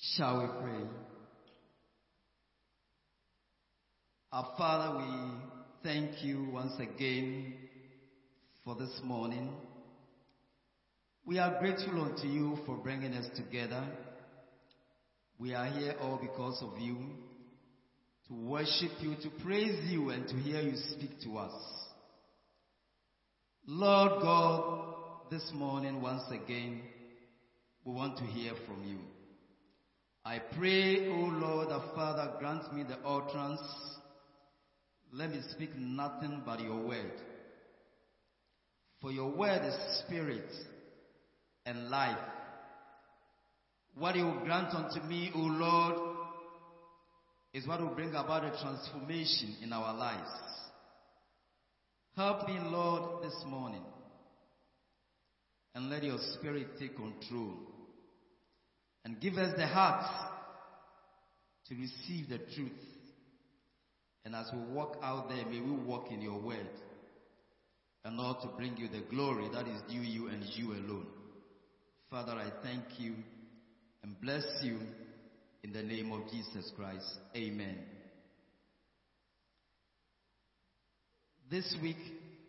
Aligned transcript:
Shall 0.00 0.40
we 0.40 0.46
pray? 0.62 0.88
Our 4.32 4.54
Father, 4.56 4.96
we 4.96 5.30
thank 5.82 6.24
you 6.24 6.48
once 6.50 6.72
again 6.78 7.52
for 8.64 8.74
this 8.74 8.98
morning. 9.04 9.50
We 11.26 11.38
are 11.38 11.58
grateful 11.60 12.00
unto 12.02 12.26
you 12.26 12.56
for 12.64 12.78
bringing 12.78 13.12
us 13.12 13.26
together. 13.36 13.84
We 15.38 15.52
are 15.52 15.66
here 15.66 15.94
all 16.00 16.18
because 16.18 16.62
of 16.62 16.80
you, 16.80 16.96
to 18.28 18.34
worship 18.34 18.92
you, 19.00 19.16
to 19.16 19.42
praise 19.42 19.90
you, 19.90 20.08
and 20.10 20.26
to 20.28 20.34
hear 20.36 20.62
you 20.62 20.76
speak 20.96 21.20
to 21.24 21.36
us. 21.36 21.52
Lord 23.66 24.22
God, 24.22 24.94
this 25.30 25.50
morning 25.54 26.00
once 26.00 26.22
again, 26.30 26.80
we 27.84 27.92
want 27.92 28.16
to 28.16 28.24
hear 28.24 28.52
from 28.66 28.82
you. 28.84 28.98
I 30.24 30.38
pray, 30.38 31.08
O 31.08 31.30
Lord, 31.32 31.68
our 31.68 31.94
Father, 31.94 32.32
grant 32.38 32.72
me 32.74 32.82
the 32.82 32.98
utterance. 33.06 33.60
Let 35.12 35.30
me 35.30 35.40
speak 35.50 35.76
nothing 35.76 36.42
but 36.44 36.60
your 36.60 36.78
word. 36.86 37.12
For 39.00 39.10
your 39.10 39.30
word 39.30 39.64
is 39.64 40.04
spirit 40.04 40.50
and 41.64 41.88
life. 41.88 42.18
What 43.96 44.14
you 44.14 44.40
grant 44.44 44.74
unto 44.74 45.00
me, 45.06 45.30
O 45.34 45.38
Lord, 45.38 46.16
is 47.52 47.66
what 47.66 47.80
will 47.80 47.94
bring 47.94 48.10
about 48.10 48.44
a 48.44 48.50
transformation 48.62 49.56
in 49.62 49.72
our 49.72 49.94
lives. 49.96 50.30
Help 52.14 52.46
me, 52.46 52.58
Lord, 52.62 53.24
this 53.24 53.34
morning. 53.46 53.82
And 55.74 55.88
let 55.88 56.02
your 56.02 56.18
spirit 56.34 56.68
take 56.78 56.94
control. 56.96 57.54
And 59.04 59.20
give 59.20 59.34
us 59.34 59.54
the 59.56 59.66
heart 59.66 60.04
to 61.68 61.74
receive 61.74 62.28
the 62.28 62.38
truth. 62.54 62.72
And 64.24 64.34
as 64.34 64.46
we 64.52 64.60
walk 64.74 64.96
out 65.02 65.28
there, 65.28 65.44
may 65.46 65.60
we 65.60 65.72
walk 65.72 66.10
in 66.10 66.20
your 66.20 66.38
word. 66.38 66.68
And 68.04 68.16
not 68.16 68.42
to 68.42 68.48
bring 68.48 68.76
you 68.76 68.88
the 68.88 69.04
glory 69.10 69.48
that 69.52 69.66
is 69.66 69.80
due 69.90 70.00
you 70.00 70.28
and 70.28 70.42
you 70.54 70.72
alone. 70.72 71.06
Father, 72.10 72.32
I 72.32 72.50
thank 72.62 72.84
you 72.98 73.14
and 74.02 74.20
bless 74.20 74.44
you 74.62 74.78
in 75.62 75.72
the 75.72 75.82
name 75.82 76.10
of 76.12 76.28
Jesus 76.30 76.70
Christ. 76.76 77.06
Amen. 77.36 77.78
This 81.50 81.74
week 81.82 81.98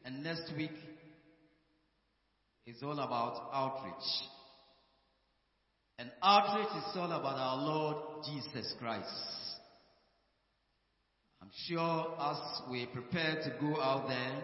and 0.06 0.24
next 0.24 0.52
week 0.56 0.72
is 2.66 2.82
all 2.84 3.00
about 3.00 3.50
outreach. 3.54 3.94
And 6.02 6.10
outreach 6.24 6.66
is 6.66 6.96
all 6.96 7.12
about 7.12 7.38
our 7.38 7.58
Lord 7.58 8.24
Jesus 8.26 8.74
Christ. 8.80 9.08
I'm 11.40 11.52
sure 11.68 12.16
as 12.20 12.38
we 12.72 12.88
prepare 12.88 13.36
to 13.36 13.54
go 13.62 13.80
out 13.80 14.08
there 14.08 14.44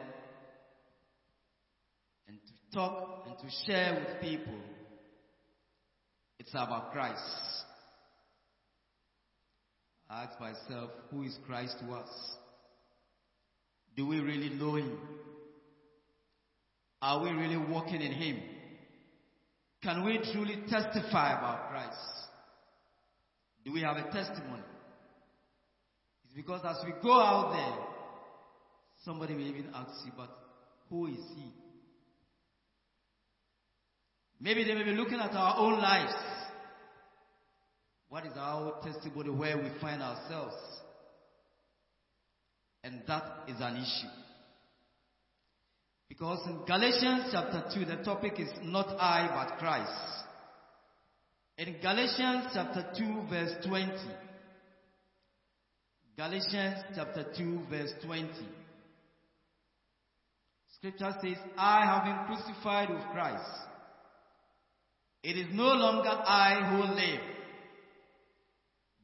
and 2.27 2.37
to 2.37 2.77
talk 2.77 3.25
and 3.25 3.39
to 3.39 3.55
share 3.65 3.95
with 3.95 4.21
people, 4.21 4.53
it's 6.37 6.51
about 6.51 6.91
Christ. 6.91 7.23
I 10.11 10.25
ask 10.25 10.39
myself, 10.39 10.91
who 11.09 11.23
is 11.23 11.35
Christ 11.47 11.77
to 11.79 11.91
us? 11.91 12.09
Do 13.95 14.05
we 14.05 14.19
really 14.19 14.49
know 14.49 14.75
Him? 14.75 14.95
Are 17.01 17.23
we 17.23 17.31
really 17.31 17.57
walking 17.57 18.01
in 18.01 18.11
Him? 18.11 18.41
Can 19.83 20.03
we 20.03 20.19
truly 20.31 20.63
testify 20.67 21.37
about 21.37 21.69
Christ? 21.69 21.97
Do 23.63 23.71
we 23.71 23.81
have 23.81 23.97
a 23.97 24.03
testimony? 24.11 24.63
It's 26.25 26.35
because 26.35 26.61
as 26.65 26.77
we 26.85 26.93
go 27.03 27.19
out 27.19 27.51
there, 27.51 27.85
somebody 29.05 29.33
may 29.33 29.43
even 29.43 29.69
ask 29.73 30.05
you, 30.05 30.11
but 30.15 30.29
who 30.89 31.07
is 31.07 31.19
He? 31.35 31.51
Maybe 34.39 34.63
they 34.63 34.73
may 34.73 34.83
be 34.83 34.91
looking 34.91 35.19
at 35.19 35.31
our 35.31 35.57
own 35.57 35.79
lives. 35.79 36.13
What 38.09 38.25
is 38.25 38.33
our 38.37 38.81
testimony 38.83 39.29
where 39.29 39.57
we 39.57 39.69
find 39.81 40.01
ourselves? 40.01 40.55
And 42.83 43.01
that 43.07 43.23
is 43.47 43.57
an 43.59 43.75
issue. 43.75 44.26
Because 46.09 46.39
in 46.47 46.65
Galatians 46.65 47.29
chapter 47.31 47.63
2, 47.73 47.85
the 47.85 48.03
topic 48.03 48.39
is 48.39 48.49
not 48.63 48.87
I 48.99 49.27
but 49.27 49.57
Christ. 49.59 49.91
In 51.57 51.75
Galatians 51.81 52.51
chapter 52.53 52.85
2, 52.97 53.23
verse 53.29 53.53
20. 53.65 53.91
Galatians 56.15 56.83
chapter 56.95 57.25
2, 57.37 57.61
verse 57.69 57.91
20. 58.05 58.29
Scripture 60.77 61.15
says, 61.21 61.37
I 61.57 61.85
have 61.85 62.03
been 62.05 62.35
crucified 62.35 62.89
with 62.89 63.03
Christ. 63.11 63.49
It 65.23 65.35
is 65.35 65.47
no 65.51 65.73
longer 65.73 66.09
I 66.09 66.69
who 66.69 66.93
live, 66.93 67.19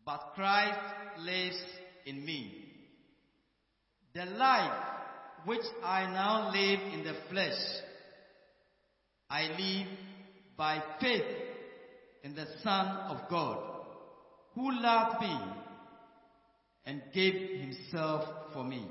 but 0.05 0.33
Christ 0.35 0.79
lives 1.19 1.61
in 2.05 2.23
me. 2.23 2.53
The 4.13 4.25
life 4.25 4.92
which 5.45 5.65
I 5.83 6.05
now 6.05 6.51
live 6.51 6.93
in 6.93 7.03
the 7.03 7.15
flesh, 7.29 7.59
I 9.29 9.43
live 9.47 9.87
by 10.57 10.81
faith 11.01 11.23
in 12.23 12.35
the 12.35 12.45
Son 12.63 12.87
of 12.87 13.29
God, 13.29 13.57
who 14.55 14.71
loved 14.71 15.21
me 15.21 15.37
and 16.85 17.01
gave 17.13 17.59
himself 17.59 18.53
for 18.53 18.63
me. 18.63 18.85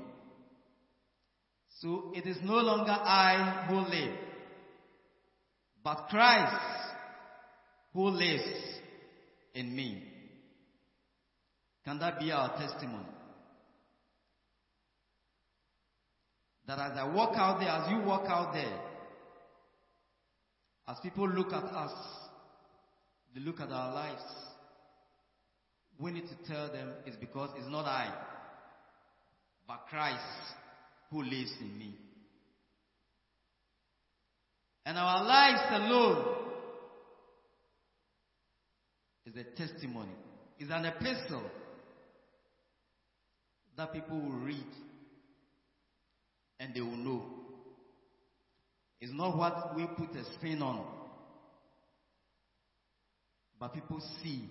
So 1.79 2.11
it 2.15 2.25
is 2.27 2.37
no 2.43 2.55
longer 2.55 2.91
I 2.91 3.65
who 3.69 3.77
live, 3.77 4.17
but 5.83 6.07
Christ 6.09 6.93
who 7.93 8.09
lives 8.09 8.79
in 9.53 9.75
me. 9.75 10.03
Can 11.85 11.99
that 11.99 12.19
be 12.19 12.31
our 12.31 12.57
testimony? 12.57 13.12
That 16.67 16.79
as 16.79 16.97
I 16.97 17.03
walk 17.13 17.35
out 17.35 17.59
there, 17.59 17.69
as 17.69 17.91
you 17.91 18.07
walk 18.07 18.25
out 18.27 18.53
there, 18.53 18.79
as 20.87 20.97
people 21.01 21.27
look 21.27 21.47
at 21.47 21.63
us, 21.63 21.91
they 23.33 23.41
look 23.41 23.59
at 23.59 23.69
our 23.69 23.93
lives, 23.93 24.21
we 25.99 26.11
need 26.11 26.25
to 26.27 26.51
tell 26.51 26.71
them 26.71 26.93
it's 27.05 27.17
because 27.17 27.49
it's 27.57 27.69
not 27.69 27.85
I, 27.85 28.13
but 29.67 29.85
Christ 29.89 30.21
who 31.09 31.23
lives 31.23 31.53
in 31.59 31.77
me. 31.77 31.95
And 34.85 34.97
our 34.97 35.23
lives 35.23 35.61
alone 35.71 36.35
is 39.25 39.33
a 39.35 39.43
testimony, 39.55 40.11
is 40.59 40.69
an 40.69 40.85
epistle 40.85 41.43
that 43.77 43.93
people 43.93 44.19
will 44.19 44.39
read 44.39 44.65
and 46.63 46.73
they 46.73 46.79
will 46.79 46.95
know. 46.95 47.25
It's 49.01 49.11
not 49.13 49.37
what 49.37 49.75
we 49.75 49.85
put 49.97 50.15
a 50.15 50.23
spin 50.35 50.61
on, 50.61 50.85
but 53.59 53.73
people 53.73 54.01
see 54.23 54.49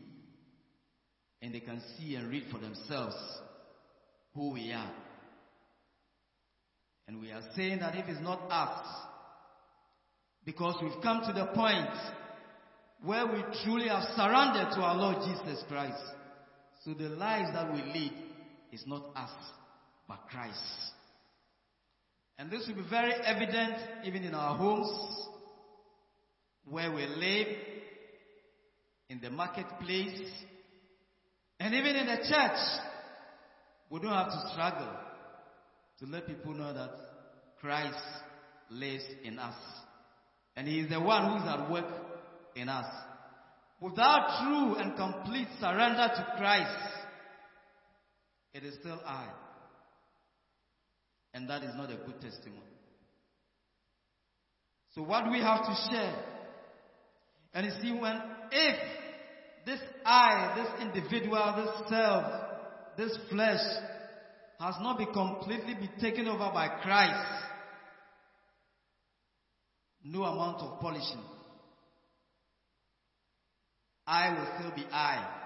and 1.41 1.55
they 1.55 1.61
can 1.61 1.81
see 1.97 2.15
and 2.17 2.29
read 2.29 2.45
for 2.53 2.59
themselves 2.59 3.17
who 4.35 4.53
we 4.53 4.73
are. 4.73 4.93
And 7.09 7.19
we 7.19 7.33
are 7.33 7.43
saying 7.57 7.79
that 7.79 7.97
if 7.97 8.07
it's 8.09 8.21
not 8.21 8.41
us, 8.51 8.87
because 10.45 10.77
we've 10.83 11.03
come 11.03 11.23
to 11.27 11.33
the 11.33 11.47
point 11.55 11.97
where 13.03 13.27
we 13.27 13.43
truly 13.65 13.89
have 13.89 14.05
surrendered 14.15 14.75
to 14.75 14.81
our 14.81 14.97
Lord 14.97 15.17
Jesus 15.27 15.65
Christ. 15.67 16.03
So 16.85 16.93
the 16.93 17.09
lives 17.09 17.49
that 17.55 17.73
we 17.73 17.81
lead 17.81 18.13
is 18.71 18.85
not 18.87 19.03
us, 19.17 19.31
but 20.07 20.19
Christ. 20.31 20.93
And 22.43 22.51
this 22.51 22.67
will 22.67 22.75
be 22.75 22.91
very 22.91 23.13
evident 23.13 23.77
even 24.05 24.25
in 24.25 24.35
our 24.35 24.57
homes, 24.57 24.91
where 26.69 26.91
we 26.91 27.07
live, 27.07 27.47
in 29.09 29.21
the 29.21 29.31
marketplace, 29.31 30.29
and 31.61 31.73
even 31.73 31.95
in 31.95 32.07
the 32.07 32.17
church. 32.17 32.59
We 33.91 34.01
don't 34.01 34.13
have 34.13 34.33
to 34.33 34.51
struggle 34.53 34.93
to 36.01 36.07
let 36.07 36.27
people 36.27 36.55
know 36.55 36.75
that 36.75 36.91
Christ 37.61 37.95
lives 38.73 39.05
in 39.23 39.39
us. 39.39 39.55
And 40.57 40.67
He 40.67 40.81
is 40.81 40.91
the 40.91 41.01
one 41.01 41.31
who 41.31 41.45
is 41.45 41.49
at 41.49 41.71
work 41.71 41.87
in 42.57 42.69
us. 42.69 42.93
Without 43.81 44.43
true 44.43 44.75
and 44.83 44.97
complete 44.97 45.47
surrender 45.61 46.09
to 46.09 46.35
Christ, 46.39 46.89
it 48.53 48.65
is 48.65 48.75
still 48.81 49.01
I. 49.07 49.29
And 51.35 51.49
that 51.49 51.63
is 51.63 51.75
not 51.75 51.91
a 51.91 51.97
good 51.97 52.21
testimony. 52.21 52.61
So 54.95 55.03
what 55.03 55.31
we 55.31 55.41
have 55.41 55.63
to 55.63 55.75
share? 55.91 56.15
And 57.55 57.67
you 57.67 57.73
see, 57.81 57.93
when, 57.99 58.21
if 58.51 58.77
this 59.65 59.81
I, 60.05 60.55
this 60.57 60.83
individual, 60.83 61.55
this 61.57 61.89
self, 61.89 62.25
this 62.97 63.17
flesh 63.31 63.61
has 64.61 64.75
not 64.81 64.99
been 64.99 65.13
completely 65.13 65.75
been 65.75 66.01
taken 66.01 66.29
over 66.29 66.51
by 66.53 66.69
Christ, 66.83 67.45
no 70.05 70.25
amount 70.25 70.59
of 70.59 70.81
polishing. 70.81 71.23
I 74.07 74.31
will 74.31 74.49
still 74.59 74.75
be 74.75 74.85
I. 74.93 75.39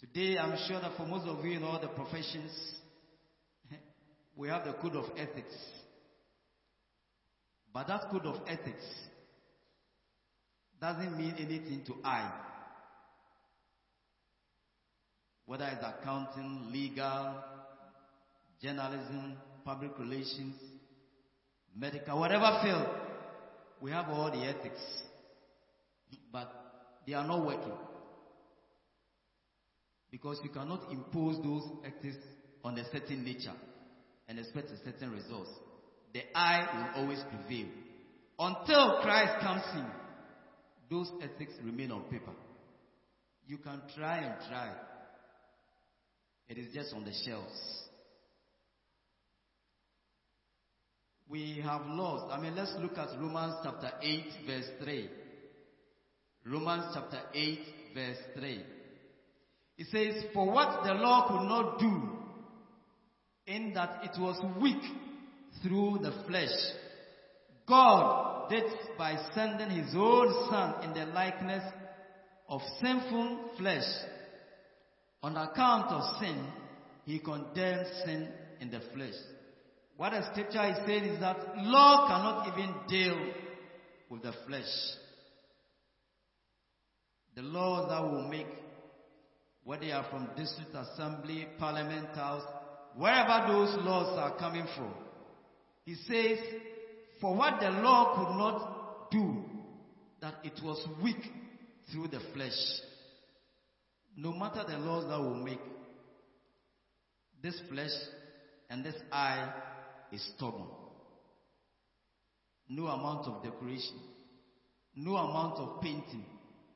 Today, 0.00 0.38
I'm 0.38 0.58
sure 0.68 0.80
that 0.80 0.96
for 0.96 1.06
most 1.06 1.26
of 1.26 1.44
you 1.44 1.52
in 1.52 1.62
all 1.62 1.80
the 1.80 1.88
professions, 1.88 2.52
we 4.36 4.48
have 4.48 4.64
the 4.64 4.74
code 4.74 4.94
of 4.94 5.06
ethics. 5.16 5.54
But 7.72 7.88
that 7.88 8.10
code 8.10 8.26
of 8.26 8.36
ethics 8.46 8.84
doesn't 10.80 11.16
mean 11.16 11.34
anything 11.38 11.82
to 11.86 11.94
I. 12.04 12.30
Whether 15.46 15.66
it's 15.66 15.84
accounting, 15.84 16.68
legal, 16.70 17.34
journalism, 18.62 19.36
public 19.64 19.98
relations, 19.98 20.54
medical, 21.74 22.18
whatever 22.18 22.60
field, 22.62 22.86
we 23.80 23.90
have 23.90 24.08
all 24.08 24.30
the 24.30 24.44
ethics. 24.44 24.80
But 26.32 26.52
they 27.06 27.14
are 27.14 27.26
not 27.26 27.44
working. 27.46 27.72
Because 30.10 30.40
you 30.42 30.50
cannot 30.50 30.90
impose 30.90 31.36
those 31.42 31.62
ethics 31.84 32.16
on 32.64 32.78
a 32.78 32.84
certain 32.90 33.24
nature 33.24 33.52
and 34.28 34.38
expect 34.38 34.70
a 34.70 34.78
certain 34.84 35.12
results. 35.12 35.50
The 36.12 36.22
I 36.34 36.92
will 36.94 37.02
always 37.02 37.20
prevail. 37.30 37.68
Until 38.38 39.00
Christ 39.02 39.40
comes 39.40 39.62
in, 39.74 39.86
those 40.90 41.10
ethics 41.22 41.54
remain 41.64 41.90
on 41.90 42.02
paper. 42.04 42.32
You 43.46 43.58
can 43.58 43.82
try 43.96 44.18
and 44.18 44.34
try. 44.48 44.72
It 46.48 46.58
is 46.58 46.72
just 46.74 46.92
on 46.94 47.04
the 47.04 47.12
shelves. 47.24 47.86
We 51.28 51.60
have 51.64 51.82
lost. 51.86 52.32
I 52.32 52.40
mean, 52.40 52.54
let's 52.54 52.72
look 52.78 52.96
at 52.98 53.08
Romans 53.18 53.56
chapter 53.64 53.90
8, 54.00 54.24
verse 54.46 54.70
3. 54.84 55.10
Romans 56.46 56.84
chapter 56.94 57.20
8, 57.34 57.58
verse 57.94 58.18
3. 58.36 58.62
It 59.78 59.86
says, 59.90 60.24
For 60.32 60.46
what 60.46 60.84
the 60.84 60.94
law 60.94 61.26
could 61.28 61.48
not 61.48 61.80
do, 61.80 62.15
in 63.46 63.72
that 63.74 64.00
it 64.04 64.20
was 64.20 64.42
weak 64.60 64.82
through 65.62 65.98
the 66.02 66.12
flesh, 66.26 66.50
God 67.66 68.48
did 68.50 68.64
by 68.96 69.16
sending 69.34 69.70
his 69.70 69.94
own 69.94 70.48
Son 70.50 70.84
in 70.84 70.94
the 70.94 71.12
likeness 71.12 71.64
of 72.48 72.60
sinful 72.80 73.50
flesh. 73.58 73.84
On 75.22 75.36
account 75.36 75.90
of 75.90 76.20
sin, 76.20 76.46
he 77.04 77.18
condemned 77.18 77.86
sin 78.04 78.28
in 78.60 78.70
the 78.70 78.80
flesh. 78.94 79.14
What 79.96 80.10
the 80.10 80.30
scripture 80.30 80.64
is 80.70 80.86
saying 80.86 81.04
is 81.04 81.20
that 81.20 81.38
law 81.56 82.06
cannot 82.06 82.52
even 82.52 82.74
deal 82.88 83.32
with 84.10 84.22
the 84.22 84.32
flesh. 84.46 84.64
The 87.34 87.42
laws 87.42 87.88
that 87.88 88.02
will 88.02 88.28
make, 88.28 88.46
whether 89.64 89.84
they 89.84 89.92
are 89.92 90.06
from 90.10 90.30
district 90.36 90.74
assembly, 90.74 91.46
parliament 91.58 92.08
house, 92.14 92.44
wherever 92.96 93.52
those 93.52 93.76
laws 93.84 94.18
are 94.18 94.38
coming 94.38 94.66
from, 94.76 94.92
he 95.84 95.94
says, 95.94 96.38
for 97.20 97.34
what 97.34 97.60
the 97.60 97.70
law 97.70 98.16
could 98.16 98.36
not 98.36 99.10
do, 99.10 99.44
that 100.20 100.34
it 100.44 100.60
was 100.62 100.84
weak 101.02 101.22
through 101.92 102.08
the 102.08 102.20
flesh. 102.34 102.58
No 104.16 104.32
matter 104.32 104.64
the 104.66 104.78
laws 104.78 105.04
that 105.08 105.18
will 105.18 105.42
make, 105.42 105.60
this 107.42 107.60
flesh 107.70 107.90
and 108.70 108.84
this 108.84 108.94
eye 109.12 109.52
is 110.10 110.26
stubborn. 110.36 110.66
No 112.68 112.86
amount 112.86 113.26
of 113.28 113.42
decoration, 113.44 114.00
no 114.96 115.16
amount 115.16 115.58
of 115.58 115.80
painting, 115.80 116.24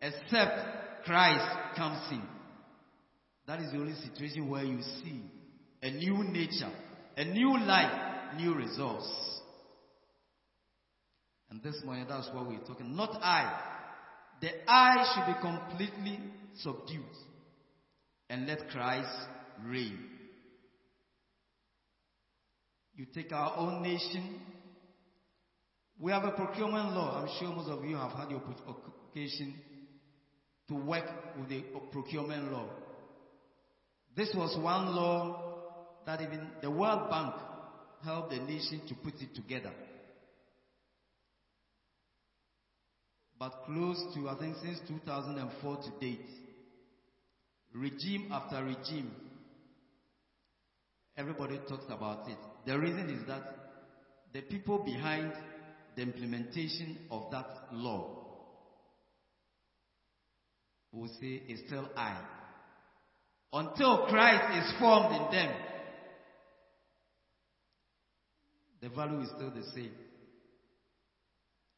except 0.00 1.04
Christ 1.04 1.76
comes 1.76 2.12
in. 2.12 2.22
That 3.46 3.60
is 3.60 3.72
the 3.72 3.78
only 3.78 3.94
situation 3.94 4.48
where 4.48 4.62
you 4.62 4.80
see 5.02 5.22
a 5.82 5.90
new 5.90 6.24
nature, 6.24 6.70
a 7.16 7.24
new 7.24 7.58
life, 7.58 8.36
new 8.36 8.54
results. 8.54 9.08
And 11.50 11.62
this 11.62 11.80
morning, 11.84 12.06
that's 12.08 12.28
what 12.32 12.46
we're 12.46 12.58
talking. 12.60 12.94
Not 12.94 13.18
I. 13.22 13.60
The 14.40 14.50
I 14.68 15.04
should 15.12 15.34
be 15.34 15.40
completely 15.40 16.18
subdued 16.58 17.02
and 18.28 18.46
let 18.46 18.68
Christ 18.70 19.08
reign. 19.66 19.98
You 22.94 23.06
take 23.14 23.32
our 23.32 23.56
own 23.56 23.82
nation. 23.82 24.40
We 25.98 26.12
have 26.12 26.24
a 26.24 26.30
procurement 26.32 26.92
law. 26.92 27.22
I'm 27.22 27.38
sure 27.38 27.54
most 27.54 27.68
of 27.68 27.84
you 27.84 27.96
have 27.96 28.12
had 28.12 28.28
the 28.28 28.40
occasion 29.10 29.54
to 30.68 30.74
work 30.74 31.06
with 31.38 31.48
the 31.48 31.62
procurement 31.92 32.52
law. 32.52 32.68
This 34.16 34.30
was 34.34 34.56
one 34.62 34.94
law 34.94 35.49
that 36.10 36.22
even 36.22 36.44
the 36.60 36.68
World 36.68 37.08
Bank 37.08 37.34
helped 38.02 38.30
the 38.30 38.38
nation 38.38 38.80
to 38.88 38.94
put 38.96 39.14
it 39.20 39.32
together. 39.32 39.70
But 43.38 43.62
close 43.64 44.02
to, 44.16 44.28
I 44.28 44.36
think, 44.36 44.56
since 44.60 44.80
2004 44.88 45.76
to 45.76 45.90
date, 46.00 46.26
regime 47.72 48.28
after 48.32 48.64
regime, 48.64 49.12
everybody 51.16 51.60
talks 51.68 51.84
about 51.88 52.28
it. 52.28 52.38
The 52.66 52.76
reason 52.76 53.08
is 53.10 53.28
that 53.28 53.44
the 54.32 54.40
people 54.40 54.78
behind 54.84 55.32
the 55.94 56.02
implementation 56.02 56.98
of 57.12 57.30
that 57.30 57.46
law 57.70 58.16
will 60.92 61.10
say, 61.20 61.40
is 61.48 61.60
still 61.68 61.88
I. 61.96 62.20
Until 63.52 64.06
Christ 64.08 64.58
is 64.58 64.80
formed 64.80 65.14
in 65.14 65.30
them, 65.30 65.54
the 68.80 68.88
value 68.88 69.20
is 69.20 69.28
still 69.28 69.50
the 69.50 69.64
same. 69.74 69.92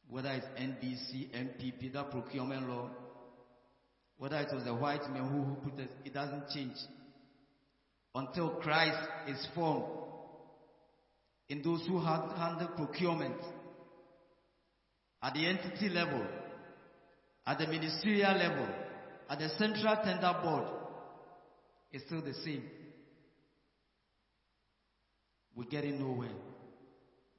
Whether 0.09 0.31
it's 0.31 0.45
NDC, 0.59 1.31
NPP, 1.35 1.93
that 1.93 2.11
procurement 2.11 2.69
law, 2.69 2.89
whether 4.17 4.37
it 4.37 4.53
was 4.53 4.63
the 4.63 4.73
white 4.73 5.09
man 5.11 5.27
who, 5.27 5.43
who 5.43 5.55
put 5.69 5.79
it, 5.79 5.89
it 6.05 6.13
doesn't 6.13 6.49
change. 6.49 6.77
Until 8.15 8.51
Christ 8.61 9.09
is 9.27 9.47
formed 9.55 9.85
in 11.49 11.61
those 11.61 11.85
who 11.87 11.99
handle 11.99 12.69
procurement 12.77 13.41
at 15.21 15.33
the 15.33 15.45
entity 15.45 15.89
level, 15.89 16.25
at 17.45 17.57
the 17.57 17.67
ministerial 17.67 18.33
level, 18.37 18.67
at 19.29 19.39
the 19.39 19.49
central 19.57 19.95
tender 20.03 20.39
board, 20.43 20.67
it's 21.91 22.05
still 22.05 22.21
the 22.21 22.33
same. 22.45 22.63
We're 25.55 25.65
getting 25.65 25.99
nowhere. 25.99 26.29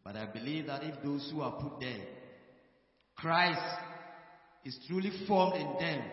But 0.05 0.17
I 0.17 0.27
believe 0.27 0.67
that 0.67 0.85
if 0.85 1.03
those 1.03 1.31
who 1.33 1.41
are 1.41 1.53
put 1.53 1.81
there, 1.81 2.05
Christ 3.17 3.61
is 4.65 4.79
truly 4.87 5.11
formed 5.27 5.55
in 5.57 5.75
them. 5.81 6.05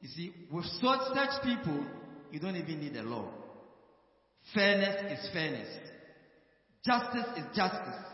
You 0.00 0.08
see, 0.08 0.32
with 0.52 0.66
such, 0.80 1.00
such 1.14 1.42
people, 1.42 1.84
you 2.30 2.38
don't 2.38 2.56
even 2.56 2.80
need 2.80 2.96
a 2.96 3.02
law. 3.02 3.28
Fairness 4.54 5.18
is 5.18 5.32
fairness. 5.32 5.68
Justice 6.84 7.26
is 7.38 7.56
justice. 7.56 8.04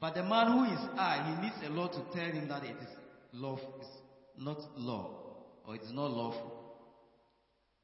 But 0.00 0.14
the 0.14 0.24
man 0.24 0.52
who 0.52 0.64
is 0.64 0.80
I, 0.98 1.36
he 1.36 1.42
needs 1.42 1.56
a 1.64 1.70
law 1.70 1.88
to 1.88 2.16
tell 2.16 2.30
him 2.30 2.48
that 2.48 2.64
it 2.64 2.76
is 2.76 2.88
lawful, 3.32 3.74
it's 3.80 3.88
not 4.36 4.58
law, 4.76 5.10
or 5.66 5.76
it 5.76 5.82
is 5.82 5.92
not 5.92 6.10
lawful. 6.10 6.52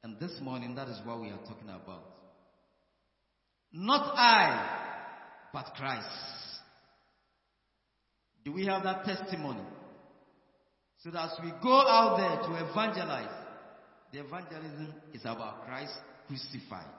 And 0.03 0.19
this 0.19 0.39
morning, 0.41 0.75
that 0.75 0.87
is 0.87 0.99
what 1.05 1.21
we 1.21 1.27
are 1.27 1.39
talking 1.39 1.69
about. 1.69 2.03
Not 3.73 4.15
I, 4.15 4.84
but 5.55 5.73
Christ. 5.73 6.05
Do 8.43 8.51
we 8.51 8.65
have 8.65 8.83
that 8.83 9.05
testimony? 9.05 9.63
So 11.01 11.11
that 11.11 11.31
as 11.31 11.39
we 11.41 11.49
go 11.63 11.79
out 11.79 12.17
there 12.17 12.49
to 12.49 12.69
evangelize, 12.69 13.33
the 14.11 14.19
evangelism 14.19 14.93
is 15.13 15.21
about 15.21 15.65
Christ 15.65 15.93
crucified. 16.27 16.91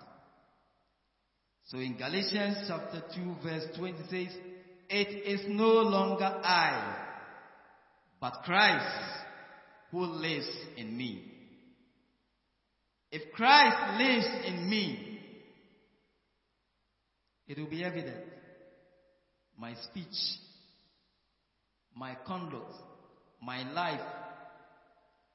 So 1.67 1.77
in 1.77 1.99
Galatians 1.99 2.65
chapter 2.67 3.03
2 3.15 3.35
verse 3.45 3.65
20 3.77 3.99
says, 4.05 4.39
It 4.89 5.09
is 5.27 5.43
no 5.49 5.83
longer 5.83 6.25
I, 6.25 6.97
but 8.23 8.41
Christ 8.43 9.21
who 9.91 10.01
lives 10.01 10.49
in 10.79 10.97
me. 10.97 11.31
If 13.13 13.35
Christ 13.35 14.01
lives 14.01 14.47
in 14.47 14.71
me, 14.71 15.21
it 17.49 17.59
will 17.59 17.71
be 17.71 17.85
evident. 17.85 18.26
My 19.59 19.75
speech, 19.91 20.17
my 21.95 22.17
conduct, 22.27 22.73
my 23.43 23.71
life, 23.73 24.01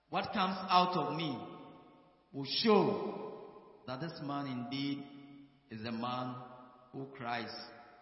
what 0.10 0.32
comes 0.34 0.58
out 0.70 0.96
of 0.96 1.16
me 1.16 1.38
will 2.34 2.46
show 2.64 3.32
that 3.88 4.02
this 4.02 4.14
man 4.24 4.46
indeed 4.48 5.04
is 5.72 5.86
a 5.86 5.92
man 5.92 6.36
who 6.94 7.06
Christ 7.18 7.56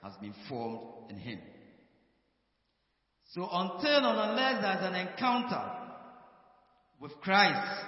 has 0.03 0.13
been 0.19 0.33
formed 0.47 1.09
in 1.09 1.17
him. 1.17 1.39
So 3.33 3.47
until 3.51 4.05
and 4.05 4.31
unless 4.31 4.61
there's 4.61 4.91
an 4.91 4.95
encounter 4.95 5.71
with 6.99 7.11
Christ, 7.21 7.85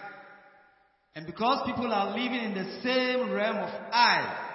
and 1.16 1.26
because 1.26 1.66
people 1.66 1.92
are 1.92 2.12
living 2.12 2.44
in 2.44 2.54
the 2.54 2.82
same 2.82 3.32
realm 3.32 3.58
of 3.58 3.70
I 3.92 4.48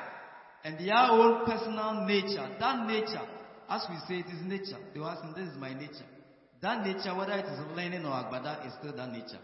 and 0.65 0.79
their 0.79 0.97
own 0.97 1.45
personal 1.45 2.07
nature, 2.07 2.49
that 2.59 2.87
nature, 2.87 3.27
as 3.69 3.87
we 3.89 3.97
say, 4.07 4.21
it 4.21 4.33
is 4.33 4.43
nature. 4.43 4.79
They 4.95 5.01
ask 5.01 5.25
me, 5.25 5.31
this 5.37 5.53
is 5.53 5.59
my 5.59 5.75
nature. 5.75 6.07
That 6.63 6.87
nature, 6.87 7.15
whether 7.15 7.33
it 7.33 7.45
is 7.45 7.59
learning 7.77 8.05
or 8.05 8.13
agbada, 8.13 8.67
is 8.67 8.73
still 8.79 8.97
that 8.97 9.11
nature. 9.13 9.41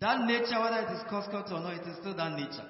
That 0.00 0.26
nature, 0.26 0.60
whether 0.60 0.80
it 0.80 0.92
is 0.92 1.02
Costco 1.10 1.50
or 1.52 1.60
not, 1.60 1.74
it 1.74 1.88
is 1.88 1.96
still 1.98 2.14
that 2.16 2.38
nature. 2.38 2.66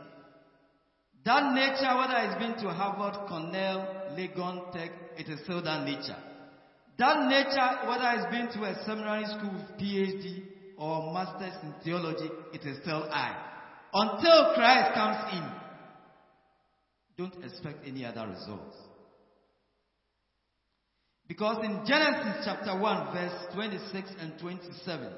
That 1.24 1.54
nature, 1.54 1.96
whether 1.96 2.18
it's 2.26 2.38
been 2.38 2.62
to 2.62 2.74
Harvard, 2.74 3.28
Cornell, 3.28 4.10
Legon, 4.16 4.72
Tech, 4.72 4.90
it 5.16 5.28
is 5.28 5.40
still 5.44 5.62
that 5.62 5.84
nature. 5.84 6.16
That 6.98 7.28
nature, 7.28 7.88
whether 7.88 8.10
it's 8.16 8.30
been 8.30 8.48
to 8.60 8.68
a 8.68 8.84
seminary 8.84 9.24
school 9.26 9.64
PhD 9.80 10.42
or 10.76 11.12
master's 11.12 11.54
in 11.62 11.74
theology, 11.82 12.28
it 12.52 12.62
is 12.66 12.78
still 12.82 13.08
I. 13.10 13.34
Until 13.94 14.54
Christ 14.54 14.94
comes 14.94 15.32
in, 15.32 15.52
don't 17.16 17.44
expect 17.44 17.86
any 17.86 18.04
other 18.04 18.26
results. 18.26 18.76
Because 21.32 21.64
in 21.64 21.80
Genesis 21.86 22.44
chapter 22.44 22.78
1, 22.78 23.14
verse 23.14 23.54
26 23.54 24.10
and 24.20 24.38
27, 24.38 25.08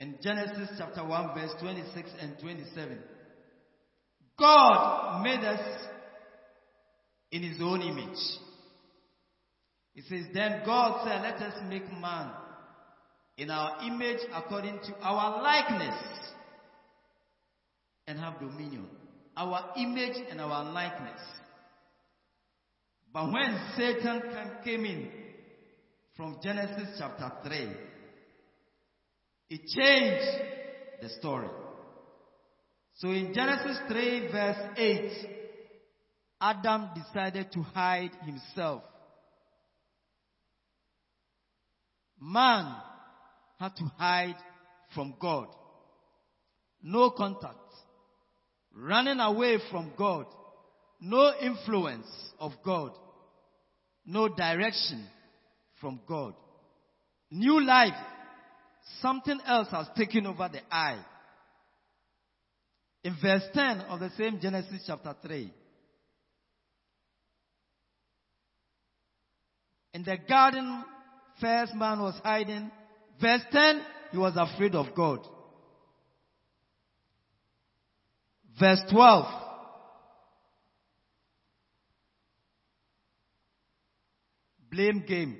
in 0.00 0.16
Genesis 0.22 0.70
chapter 0.78 1.06
1, 1.06 1.34
verse 1.34 1.50
26 1.60 2.08
and 2.18 2.38
27, 2.40 2.98
God 4.38 5.22
made 5.22 5.40
us 5.40 5.60
in 7.32 7.42
his 7.42 7.60
own 7.60 7.82
image. 7.82 8.16
It 9.94 10.04
says, 10.08 10.24
Then 10.32 10.62
God 10.64 11.04
said, 11.04 11.20
Let 11.20 11.42
us 11.42 11.60
make 11.68 11.92
man 12.00 12.30
in 13.36 13.50
our 13.50 13.86
image 13.86 14.20
according 14.34 14.78
to 14.86 14.94
our 15.02 15.42
likeness 15.42 16.00
and 18.06 18.18
have 18.18 18.40
dominion. 18.40 18.86
Our 19.36 19.74
image 19.76 20.16
and 20.30 20.40
our 20.40 20.64
likeness. 20.72 21.20
But 23.12 23.30
when 23.30 23.58
Satan 23.76 24.22
came 24.64 24.84
in 24.86 25.08
from 26.16 26.38
Genesis 26.42 26.96
chapter 26.98 27.30
3, 27.44 27.68
it 29.50 29.60
changed 29.68 31.02
the 31.02 31.08
story. 31.20 31.48
So 32.94 33.08
in 33.08 33.34
Genesis 33.34 33.78
3, 33.88 34.28
verse 34.32 34.78
8, 34.78 35.10
Adam 36.40 36.88
decided 36.94 37.52
to 37.52 37.62
hide 37.62 38.12
himself. 38.24 38.82
Man 42.20 42.74
had 43.58 43.76
to 43.76 43.84
hide 43.98 44.36
from 44.94 45.14
God. 45.20 45.48
No 46.82 47.10
contact. 47.10 47.58
Running 48.74 49.20
away 49.20 49.58
from 49.70 49.92
God. 49.98 50.26
No 51.04 51.32
influence 51.42 52.06
of 52.38 52.52
God. 52.64 52.92
No 54.06 54.28
direction 54.28 55.04
from 55.80 56.00
God. 56.06 56.34
New 57.28 57.60
life. 57.60 57.98
Something 59.00 59.40
else 59.44 59.66
has 59.72 59.88
taken 59.96 60.26
over 60.26 60.48
the 60.48 60.60
eye. 60.70 61.04
In 63.02 63.16
verse 63.20 63.42
10 63.52 63.80
of 63.80 63.98
the 63.98 64.10
same 64.16 64.38
Genesis 64.40 64.84
chapter 64.86 65.16
3. 65.20 65.52
In 69.94 70.04
the 70.04 70.16
garden, 70.28 70.84
first 71.40 71.74
man 71.74 72.00
was 72.00 72.14
hiding. 72.22 72.70
Verse 73.20 73.42
10, 73.50 73.82
he 74.12 74.18
was 74.18 74.34
afraid 74.36 74.76
of 74.76 74.94
God. 74.94 75.26
Verse 78.60 78.80
12. 78.88 79.51
Blame 84.72 85.04
game. 85.06 85.36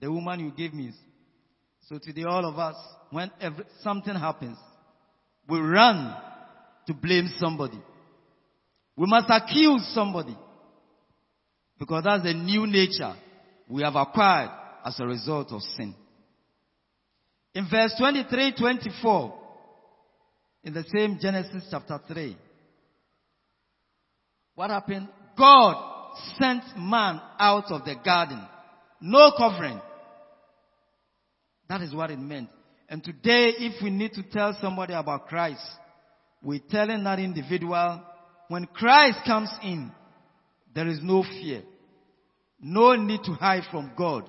The 0.00 0.10
woman 0.10 0.40
you 0.40 0.50
gave 0.50 0.72
me. 0.72 0.90
So 1.88 1.98
today 1.98 2.24
all 2.24 2.46
of 2.46 2.58
us, 2.58 2.74
when 3.10 3.30
every, 3.38 3.64
something 3.82 4.14
happens, 4.14 4.56
we 5.46 5.58
run 5.58 6.16
to 6.86 6.94
blame 6.94 7.28
somebody. 7.38 7.78
We 8.96 9.06
must 9.06 9.28
accuse 9.28 9.86
somebody. 9.94 10.36
Because 11.78 12.04
that's 12.04 12.24
a 12.24 12.32
new 12.32 12.66
nature 12.66 13.14
we 13.68 13.82
have 13.82 13.94
acquired 13.94 14.50
as 14.86 14.98
a 14.98 15.06
result 15.06 15.52
of 15.52 15.60
sin. 15.76 15.94
In 17.54 17.68
verse 17.70 17.94
23, 17.98 18.54
24, 18.58 19.34
in 20.64 20.72
the 20.72 20.84
same 20.94 21.18
Genesis 21.20 21.64
chapter 21.70 22.00
3, 22.08 22.36
what 24.54 24.70
happened? 24.70 25.08
God 25.36 25.93
sent 26.38 26.64
man 26.76 27.20
out 27.38 27.70
of 27.70 27.84
the 27.84 27.94
garden. 28.04 28.40
No 29.00 29.32
covering. 29.36 29.80
That 31.68 31.82
is 31.82 31.94
what 31.94 32.10
it 32.10 32.18
meant. 32.18 32.48
And 32.88 33.02
today, 33.02 33.52
if 33.58 33.82
we 33.82 33.90
need 33.90 34.12
to 34.12 34.22
tell 34.22 34.56
somebody 34.60 34.94
about 34.94 35.26
Christ, 35.26 35.64
we're 36.42 36.60
telling 36.70 37.04
that 37.04 37.18
individual, 37.18 38.02
when 38.48 38.66
Christ 38.66 39.18
comes 39.26 39.50
in, 39.62 39.90
there 40.74 40.88
is 40.88 41.00
no 41.02 41.22
fear. 41.22 41.62
No 42.60 42.94
need 42.94 43.20
to 43.24 43.32
hide 43.32 43.64
from 43.70 43.92
God. 43.96 44.28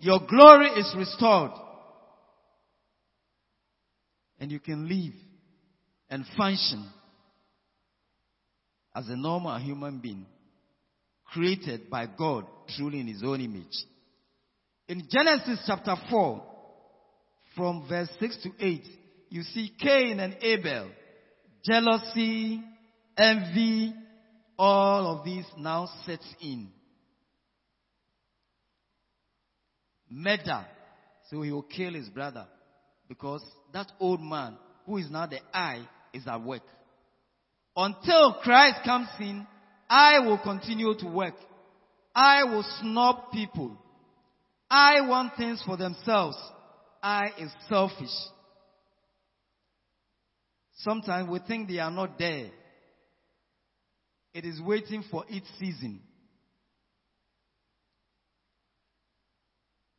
Your 0.00 0.20
glory 0.28 0.68
is 0.68 0.94
restored. 0.96 1.52
And 4.38 4.52
you 4.52 4.60
can 4.60 4.88
live 4.88 5.14
and 6.10 6.24
function 6.36 6.86
as 8.94 9.08
a 9.08 9.16
normal 9.16 9.58
human 9.58 9.98
being 9.98 10.26
created 11.34 11.90
by 11.90 12.06
God 12.06 12.46
truly 12.76 13.00
in 13.00 13.08
his 13.08 13.22
own 13.24 13.40
image. 13.40 13.84
In 14.88 15.02
Genesis 15.10 15.62
chapter 15.66 15.96
4, 16.08 16.42
from 17.56 17.86
verse 17.88 18.08
6 18.20 18.38
to 18.44 18.50
8, 18.64 18.82
you 19.30 19.42
see 19.42 19.72
Cain 19.80 20.20
and 20.20 20.36
Abel, 20.40 20.88
jealousy, 21.64 22.62
envy, 23.18 23.92
all 24.56 25.18
of 25.18 25.24
these 25.24 25.44
now 25.58 25.88
sets 26.06 26.26
in. 26.40 26.68
Murder. 30.08 30.64
So 31.30 31.42
he 31.42 31.50
will 31.50 31.62
kill 31.62 31.94
his 31.94 32.08
brother 32.08 32.46
because 33.08 33.42
that 33.72 33.90
old 33.98 34.22
man 34.22 34.56
who 34.86 34.98
is 34.98 35.10
now 35.10 35.26
the 35.26 35.38
I 35.52 35.88
is 36.12 36.28
at 36.28 36.40
work. 36.42 36.62
Until 37.76 38.34
Christ 38.42 38.84
comes 38.84 39.08
in, 39.18 39.44
I 39.88 40.20
will 40.20 40.38
continue 40.38 40.94
to 40.98 41.06
work. 41.06 41.34
I 42.14 42.44
will 42.44 42.64
snub 42.80 43.32
people. 43.32 43.76
I 44.70 45.00
want 45.02 45.36
things 45.36 45.62
for 45.64 45.76
themselves. 45.76 46.36
I 47.02 47.30
is 47.38 47.50
selfish. 47.68 48.08
Sometimes 50.76 51.28
we 51.28 51.38
think 51.46 51.68
they 51.68 51.78
are 51.78 51.90
not 51.90 52.18
there. 52.18 52.50
It 54.32 54.44
is 54.44 54.60
waiting 54.60 55.04
for 55.10 55.24
its 55.28 55.46
season. 55.58 56.00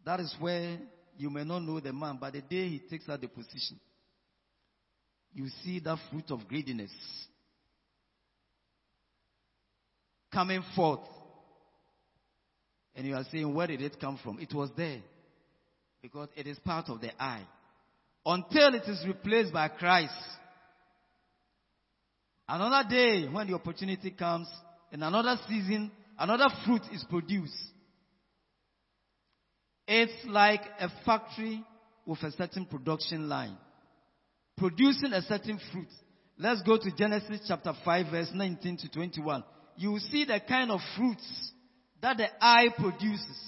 That 0.05 0.19
is 0.19 0.35
where 0.39 0.77
you 1.17 1.29
may 1.29 1.43
not 1.43 1.59
know 1.59 1.79
the 1.79 1.93
man, 1.93 2.17
but 2.19 2.33
the 2.33 2.41
day 2.41 2.67
he 2.67 2.81
takes 2.89 3.07
out 3.09 3.21
the 3.21 3.27
position, 3.27 3.79
you 5.33 5.47
see 5.63 5.79
that 5.79 5.97
fruit 6.11 6.29
of 6.29 6.47
greediness 6.47 6.91
coming 10.35 10.61
forth. 10.75 10.99
And 12.93 13.07
you 13.07 13.15
are 13.15 13.25
saying, 13.31 13.51
where 13.53 13.67
did 13.67 13.81
it 13.81 13.99
come 13.99 14.19
from? 14.21 14.39
It 14.39 14.53
was 14.53 14.69
there. 14.77 14.99
Because 16.01 16.27
it 16.35 16.45
is 16.45 16.59
part 16.59 16.89
of 16.89 17.01
the 17.01 17.09
I. 17.21 17.41
Until 18.25 18.75
it 18.75 18.83
is 18.87 19.03
replaced 19.07 19.53
by 19.53 19.69
Christ. 19.69 20.13
Another 22.47 22.87
day, 22.87 23.27
when 23.31 23.47
the 23.47 23.55
opportunity 23.55 24.11
comes, 24.11 24.47
in 24.91 25.01
another 25.01 25.37
season, 25.47 25.91
another 26.19 26.49
fruit 26.65 26.81
is 26.93 27.03
produced. 27.09 27.53
It's 29.87 30.25
like 30.27 30.61
a 30.79 30.89
factory 31.05 31.63
with 32.05 32.21
a 32.23 32.31
certain 32.31 32.65
production 32.65 33.29
line, 33.29 33.57
producing 34.57 35.13
a 35.13 35.21
certain 35.23 35.59
fruit. 35.71 35.87
Let's 36.37 36.61
go 36.63 36.77
to 36.77 36.95
Genesis 36.95 37.41
chapter 37.47 37.73
5, 37.83 38.11
verse 38.11 38.29
19 38.33 38.77
to 38.77 38.89
21. 38.89 39.43
You 39.77 39.91
will 39.91 39.99
see 39.99 40.25
the 40.25 40.39
kind 40.47 40.71
of 40.71 40.79
fruits 40.97 41.51
that 42.01 42.17
the 42.17 42.27
eye 42.39 42.69
produces. 42.77 43.41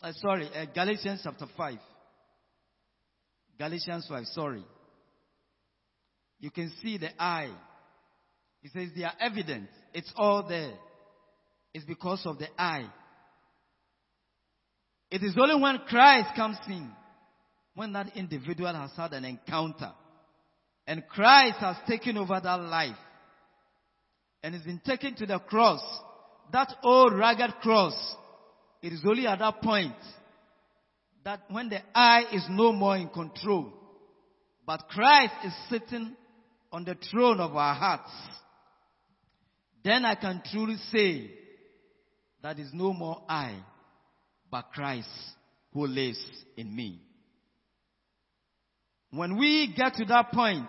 Uh, 0.00 0.12
sorry, 0.20 0.48
uh, 0.54 0.66
Galatians 0.74 1.20
chapter 1.24 1.46
5. 1.56 1.74
Galatians 3.58 4.06
5, 4.08 4.24
sorry. 4.26 4.64
You 6.38 6.50
can 6.50 6.72
see 6.82 6.98
the 6.98 7.10
eye. 7.20 7.52
He 8.60 8.68
says 8.68 8.90
they 8.96 9.04
are 9.04 9.14
evident. 9.20 9.68
It's 9.92 10.12
all 10.16 10.46
there. 10.48 10.72
It's 11.74 11.84
because 11.84 12.22
of 12.24 12.38
the 12.38 12.48
eye. 12.56 12.88
It 15.10 15.22
is 15.22 15.36
only 15.40 15.60
when 15.60 15.78
Christ 15.88 16.36
comes 16.36 16.58
in, 16.68 16.90
when 17.74 17.92
that 17.94 18.16
individual 18.16 18.72
has 18.72 18.90
had 18.96 19.12
an 19.12 19.24
encounter, 19.24 19.92
and 20.86 21.06
Christ 21.08 21.58
has 21.58 21.76
taken 21.88 22.16
over 22.16 22.38
that 22.42 22.60
life, 22.60 22.96
and 24.42 24.54
has 24.54 24.62
been 24.62 24.80
taken 24.84 25.14
to 25.16 25.26
the 25.26 25.38
cross, 25.38 25.80
that 26.52 26.74
old 26.82 27.14
ragged 27.14 27.54
cross, 27.60 27.94
it 28.82 28.92
is 28.92 29.00
only 29.06 29.26
at 29.26 29.38
that 29.40 29.60
point 29.60 29.94
that 31.24 31.42
when 31.50 31.68
the 31.68 31.80
eye 31.94 32.24
is 32.32 32.44
no 32.48 32.72
more 32.72 32.96
in 32.96 33.08
control, 33.08 33.72
but 34.66 34.88
Christ 34.88 35.34
is 35.44 35.52
sitting 35.68 36.16
on 36.72 36.84
the 36.84 36.96
throne 37.10 37.40
of 37.40 37.56
our 37.56 37.74
hearts, 37.74 38.10
then 39.84 40.04
I 40.04 40.14
can 40.14 40.42
truly 40.50 40.76
say 40.92 41.30
that 42.42 42.58
is 42.58 42.70
no 42.72 42.92
more 42.92 43.22
I, 43.28 43.56
but 44.50 44.70
Christ 44.72 45.08
who 45.72 45.86
lives 45.86 46.20
in 46.56 46.74
me. 46.74 47.00
When 49.10 49.38
we 49.38 49.72
get 49.76 49.94
to 49.94 50.04
that 50.06 50.32
point, 50.32 50.68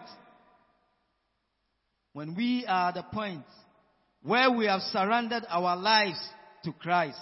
when 2.14 2.36
we 2.36 2.66
are 2.68 2.90
at 2.90 2.96
the 2.96 3.04
point 3.04 3.44
where 4.24 4.52
we 4.52 4.66
have 4.66 4.82
surrendered 4.82 5.46
our 5.48 5.76
lives 5.78 6.20
to 6.64 6.74
Christ, 6.74 7.20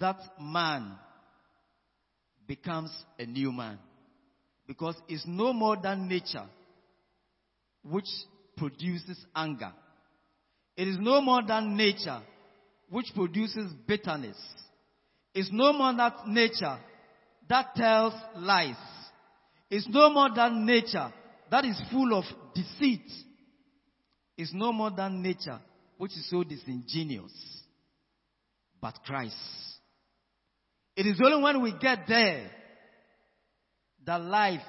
that 0.00 0.16
man 0.40 0.96
becomes 2.46 2.90
a 3.18 3.26
new 3.26 3.52
man. 3.52 3.78
Because 4.66 4.96
it's 5.08 5.24
no 5.26 5.52
more 5.52 5.76
than 5.80 6.08
nature 6.08 6.46
which 7.82 8.08
produces 8.56 9.18
anger. 9.36 9.72
It 10.76 10.88
is 10.88 10.96
no 10.98 11.20
more 11.20 11.42
than 11.46 11.76
nature 11.76 12.20
which 12.90 13.06
produces 13.14 13.70
bitterness. 13.86 14.36
It's 15.34 15.50
no 15.52 15.72
more 15.72 15.94
than 15.94 16.12
nature 16.26 16.78
that 17.48 17.74
tells 17.76 18.14
lies. 18.36 18.76
It's 19.70 19.86
no 19.88 20.10
more 20.10 20.30
than 20.34 20.64
nature 20.64 21.12
that 21.54 21.64
is 21.66 21.80
full 21.92 22.12
of 22.18 22.24
deceit. 22.52 23.08
It's 24.36 24.52
no 24.52 24.72
more 24.72 24.90
than 24.90 25.22
nature 25.22 25.60
which 25.96 26.10
is 26.10 26.28
so 26.28 26.42
disingenuous. 26.42 27.30
But 28.82 28.98
Christ. 29.06 29.36
It 30.96 31.06
is 31.06 31.20
only 31.24 31.40
when 31.40 31.62
we 31.62 31.72
get 31.80 32.08
there 32.08 32.50
that 34.04 34.20
life 34.20 34.66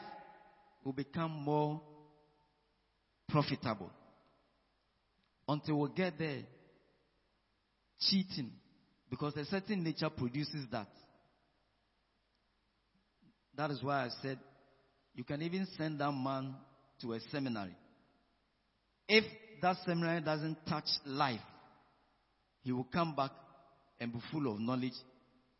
will 0.83 0.93
become 0.93 1.31
more 1.31 1.81
profitable. 3.29 3.89
Until 5.47 5.79
we 5.79 5.89
get 5.95 6.19
there, 6.19 6.43
cheating, 7.99 8.51
because 9.09 9.35
a 9.37 9.45
certain 9.45 9.83
nature 9.83 10.11
produces 10.11 10.67
that. 10.71 10.89
That 13.57 13.71
is 13.71 13.81
why 13.81 14.05
I 14.05 14.09
said 14.21 14.37
you 15.15 15.23
can 15.23 15.41
even 15.41 15.65
send 15.75 15.99
that 15.99 16.11
man 16.11 16.53
to 17.01 17.13
a 17.13 17.19
seminary. 17.31 17.75
If 19.07 19.23
that 19.61 19.77
seminary 19.85 20.21
doesn't 20.21 20.65
touch 20.67 20.87
life, 21.05 21.39
he 22.61 22.71
will 22.71 22.87
come 22.91 23.15
back 23.15 23.31
and 23.99 24.11
be 24.11 24.19
full 24.31 24.51
of 24.51 24.59
knowledge, 24.59 24.93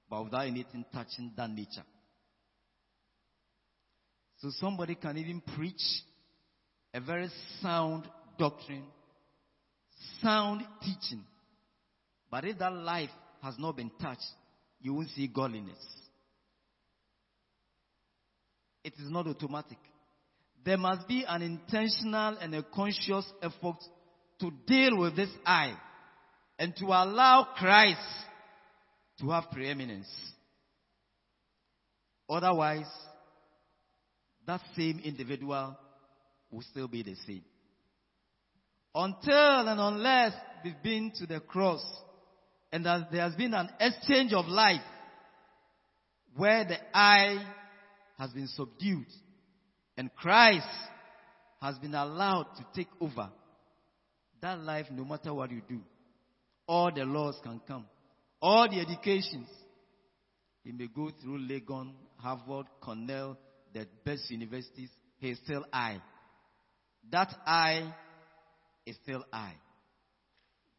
but 0.10 0.24
without 0.24 0.48
anything 0.48 0.86
touching 0.94 1.32
that 1.38 1.50
nature. 1.50 1.84
So 4.38 4.50
somebody 4.60 4.96
can 4.96 5.18
even 5.18 5.42
preach 5.42 5.82
a 6.94 7.00
very 7.00 7.30
sound 7.62 8.08
doctrine, 8.38 8.84
sound 10.22 10.62
teaching. 10.82 11.24
But 12.30 12.46
if 12.46 12.58
that 12.60 12.74
life 12.74 13.10
has 13.42 13.56
not 13.58 13.78
been 13.78 13.92
touched, 14.02 14.26
you 14.82 14.94
won't 14.94 15.10
see 15.10 15.28
godliness. 15.28 15.80
It 18.84 18.94
is 19.00 19.10
not 19.10 19.28
automatic. 19.28 19.78
There 20.66 20.78
must 20.78 21.08
be 21.08 21.24
an 21.28 21.44
intentional 21.44 22.38
and 22.42 22.56
a 22.56 22.64
conscious 22.64 23.26
effort 23.42 23.78
to 24.40 24.52
deal 24.66 24.98
with 24.98 25.16
this 25.16 25.30
I 25.46 25.78
and 26.58 26.76
to 26.78 26.86
allow 26.86 27.50
Christ 27.56 28.00
to 29.20 29.30
have 29.30 29.52
preeminence. 29.52 30.10
Otherwise, 32.28 32.90
that 34.48 34.62
same 34.76 35.00
individual 35.04 35.78
will 36.52 36.64
still 36.72 36.88
be 36.88 37.04
the 37.04 37.16
same. 37.28 37.44
Until 38.96 39.68
and 39.68 39.80
unless 39.80 40.34
we've 40.64 40.82
been 40.82 41.12
to 41.18 41.28
the 41.28 41.42
cross 41.42 41.86
and 42.72 42.86
that 42.86 43.12
there 43.12 43.22
has 43.22 43.36
been 43.36 43.54
an 43.54 43.70
exchange 43.80 44.34
of 44.34 44.48
life 44.48 44.82
where 46.36 46.66
the 46.66 46.78
I 46.94 47.46
has 48.18 48.32
been 48.32 48.48
subdued 48.48 49.06
and 49.98 50.14
Christ 50.16 50.68
has 51.62 51.78
been 51.78 51.96
allowed 51.96 52.48
to 52.58 52.66
take 52.76 52.90
over 53.00 53.30
that 54.42 54.60
life 54.60 54.88
no 54.92 55.06
matter 55.06 55.34
what 55.34 55.52
you 55.52 55.62
do. 55.68 55.80
All 56.68 56.92
the 56.94 57.04
laws 57.04 57.40
can 57.44 57.62
come. 57.68 57.86
All 58.42 58.70
the 58.70 58.80
educations. 58.80 59.48
He 60.64 60.72
may 60.72 60.88
go 60.88 61.10
through 61.22 61.48
Legon, 61.48 61.94
Harvard, 62.18 62.68
Cornell, 62.82 63.38
the 63.74 63.88
best 64.04 64.30
universities. 64.30 64.90
He 65.18 65.32
is 65.32 65.40
still 65.44 65.66
I. 65.72 66.02
That 67.12 67.34
I 67.46 67.94
is 68.86 68.96
still 69.04 69.24
I. 69.32 69.54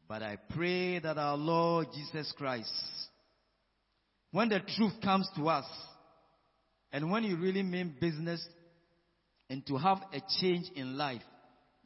But 0.08 0.22
I 0.22 0.36
pray 0.50 0.98
that 1.00 1.18
our 1.18 1.36
Lord 1.36 1.88
Jesus 1.94 2.32
Christ, 2.36 2.72
when 4.30 4.48
the 4.48 4.60
truth 4.76 4.94
comes 5.02 5.28
to 5.36 5.48
us, 5.48 5.66
and 6.92 7.10
when 7.10 7.24
you 7.24 7.36
really 7.36 7.62
mean 7.62 7.96
business 8.00 8.46
and 9.48 9.64
to 9.66 9.76
have 9.76 9.98
a 10.12 10.20
change 10.40 10.66
in 10.74 10.96
life, 10.96 11.22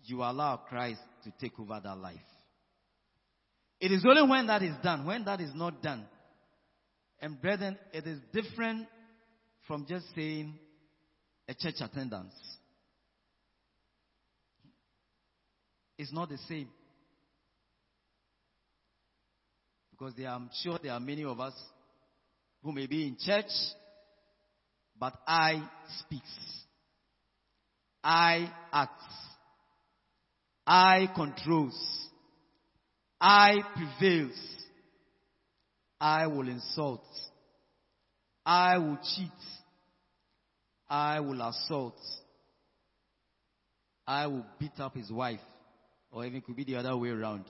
you 0.05 0.23
allow 0.23 0.57
Christ 0.57 1.01
to 1.25 1.33
take 1.41 1.59
over 1.59 1.79
that 1.83 1.99
life. 1.99 2.17
It 3.81 3.93
is 3.93 4.05
only 4.07 4.29
when 4.29 4.47
that 4.47 4.63
is 4.63 4.75
done, 4.83 5.07
when 5.07 5.25
that 5.25 5.41
is 5.41 5.53
not 5.55 5.83
done. 5.83 6.05
And 7.21 7.41
brethren, 7.41 7.79
it 7.93 8.07
is 8.07 8.19
different 8.33 8.87
from 9.67 9.87
just 9.89 10.07
saying 10.15 10.55
a 11.49 11.55
church 11.55 11.77
attendance. 11.81 12.35
It's 15.99 16.13
not 16.13 16.31
the 16.31 16.39
same. 16.49 16.69
Because 19.91 20.15
I'm 20.27 20.49
sure 20.63 20.79
there 20.83 20.93
are 20.93 21.01
many 21.01 21.25
of 21.25 21.39
us 21.41 21.53
who 22.63 22.73
may 22.73 22.87
be 22.87 23.07
in 23.07 23.17
church, 23.19 23.51
but 24.99 25.13
I 25.27 25.63
speaks. 26.01 26.61
I 28.03 28.51
acts. 28.73 29.05
I 30.67 31.09
controls. 31.15 31.79
I 33.21 33.57
prevails. 33.75 34.39
I 36.01 36.27
will 36.27 36.49
insult. 36.49 37.05
I 38.47 38.79
will 38.79 38.99
cheat. 39.17 39.31
I 40.89 41.21
will 41.21 41.41
assault. 41.43 41.99
I 44.07 44.27
will 44.27 44.47
beat 44.59 44.79
up 44.79 44.95
his 44.95 45.11
wife. 45.11 45.41
Or 46.11 46.25
even 46.25 46.41
could 46.41 46.57
be 46.57 46.65
the 46.65 46.77
other 46.77 46.97
way 46.97 47.11
around. 47.11 47.45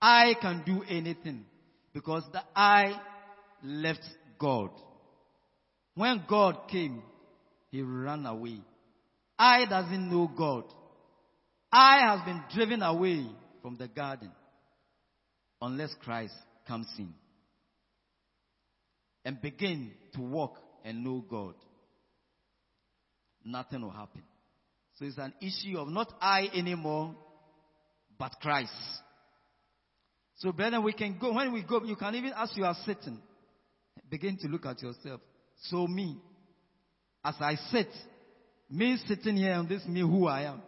I 0.00 0.34
can 0.40 0.62
do 0.66 0.82
anything 0.88 1.44
because 1.92 2.22
the 2.32 2.42
I 2.54 3.00
left 3.62 4.04
God. 4.38 4.70
When 5.94 6.22
God 6.28 6.68
came, 6.68 7.02
he 7.70 7.82
ran 7.82 8.26
away. 8.26 8.60
I 9.38 9.66
doesn't 9.66 10.10
know 10.10 10.30
God. 10.36 10.64
I 11.70 12.10
has 12.10 12.24
been 12.24 12.42
driven 12.54 12.82
away 12.82 13.26
from 13.62 13.76
the 13.76 13.88
garden 13.88 14.30
unless 15.60 15.94
Christ 16.02 16.34
comes 16.66 16.86
in 16.98 17.12
and 19.24 19.40
begin 19.40 19.92
to 20.14 20.20
walk 20.20 20.56
and 20.84 21.04
know 21.04 21.24
God. 21.28 21.54
Nothing 23.44 23.82
will 23.82 23.90
happen. 23.90 24.22
So 24.96 25.04
it's 25.04 25.18
an 25.18 25.34
issue 25.40 25.78
of 25.78 25.88
not 25.88 26.12
I 26.20 26.48
anymore, 26.54 27.14
but 28.18 28.32
Christ. 28.40 28.72
So 30.36 30.52
brother, 30.52 30.80
we 30.80 30.92
can 30.92 31.18
go, 31.20 31.32
when 31.32 31.52
we 31.52 31.62
go, 31.62 31.84
you 31.84 31.96
can 31.96 32.14
even, 32.14 32.32
as 32.36 32.52
you 32.54 32.64
are 32.64 32.76
sitting, 32.86 33.18
begin 34.08 34.38
to 34.38 34.48
look 34.48 34.66
at 34.66 34.82
yourself. 34.82 35.20
So 35.64 35.86
me, 35.86 36.16
as 37.28 37.34
I 37.40 37.56
sit, 37.70 37.88
me 38.70 38.96
sitting 39.06 39.36
here 39.36 39.52
on 39.52 39.68
this 39.68 39.84
me 39.86 40.00
who 40.00 40.26
I 40.26 40.42
am. 40.42 40.62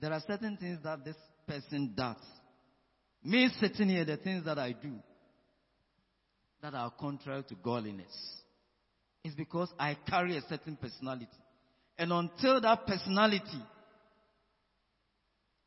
There 0.00 0.12
are 0.12 0.22
certain 0.24 0.56
things 0.56 0.78
that 0.84 1.04
this 1.04 1.16
person 1.46 1.94
does. 1.96 2.16
Me 3.24 3.50
sitting 3.60 3.88
here, 3.88 4.04
the 4.04 4.16
things 4.16 4.44
that 4.44 4.58
I 4.58 4.72
do. 4.72 4.92
that 6.62 6.74
are 6.74 6.92
contrary 6.98 7.42
to 7.48 7.54
godliness. 7.56 8.12
It's 9.24 9.34
because 9.34 9.70
I 9.78 9.96
carry 10.06 10.36
a 10.36 10.42
certain 10.42 10.76
personality. 10.76 11.26
And 11.98 12.12
until 12.12 12.60
that 12.60 12.86
personality 12.86 13.62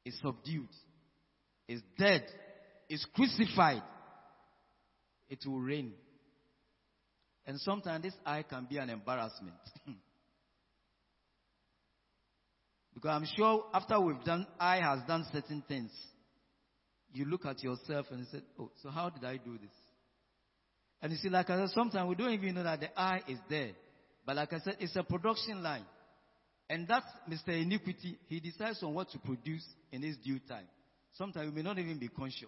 is 0.05 0.17
subdued, 0.21 0.69
is 1.67 1.81
dead, 1.97 2.25
is 2.89 3.05
crucified, 3.15 3.83
it 5.29 5.39
will 5.45 5.59
reign. 5.59 5.93
And 7.45 7.59
sometimes 7.59 8.03
this 8.03 8.13
I 8.25 8.43
can 8.43 8.65
be 8.69 8.77
an 8.77 8.89
embarrassment. 8.89 9.55
because 12.93 13.09
I'm 13.09 13.27
sure 13.35 13.65
after 13.73 13.99
we've 13.99 14.23
done, 14.23 14.47
I 14.59 14.77
has 14.77 14.99
done 15.07 15.25
certain 15.31 15.63
things. 15.67 15.91
You 17.13 17.25
look 17.25 17.45
at 17.45 17.61
yourself 17.61 18.07
and 18.11 18.25
say, 18.31 18.39
Oh, 18.59 18.71
so 18.81 18.89
how 18.89 19.09
did 19.09 19.23
I 19.25 19.37
do 19.37 19.57
this? 19.61 19.71
And 21.01 21.11
you 21.11 21.17
see, 21.17 21.29
like 21.29 21.49
I 21.49 21.57
said, 21.59 21.69
sometimes 21.75 22.07
we 22.07 22.15
don't 22.15 22.31
even 22.31 22.55
know 22.55 22.63
that 22.63 22.79
the 22.79 22.97
eye 22.99 23.21
is 23.27 23.37
there. 23.49 23.71
But 24.25 24.37
like 24.37 24.53
I 24.53 24.59
said, 24.59 24.77
it's 24.79 24.95
a 24.95 25.03
production 25.03 25.61
line. 25.61 25.85
And 26.69 26.87
that's 26.87 27.05
Mr. 27.29 27.49
Iniquity. 27.61 28.17
He 28.27 28.39
decides 28.39 28.81
on 28.83 28.93
what 28.93 29.09
to 29.11 29.19
produce 29.19 29.65
in 29.91 30.01
his 30.01 30.15
due 30.17 30.39
time. 30.47 30.65
Sometimes 31.17 31.49
we 31.49 31.55
may 31.55 31.61
not 31.61 31.77
even 31.77 31.99
be 31.99 32.07
conscious. 32.07 32.47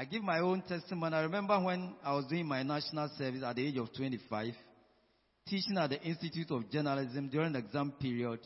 I 0.00 0.06
give 0.06 0.22
my 0.22 0.38
own 0.38 0.62
testimony. 0.62 1.14
I 1.14 1.20
remember 1.20 1.60
when 1.60 1.92
I 2.02 2.14
was 2.14 2.24
doing 2.24 2.46
my 2.46 2.62
national 2.62 3.10
service 3.18 3.42
at 3.44 3.54
the 3.54 3.66
age 3.66 3.76
of 3.76 3.92
25, 3.92 4.54
teaching 5.46 5.76
at 5.76 5.90
the 5.90 6.00
Institute 6.00 6.50
of 6.52 6.70
Journalism 6.70 7.28
during 7.28 7.52
the 7.52 7.58
exam 7.58 7.92
period. 8.00 8.40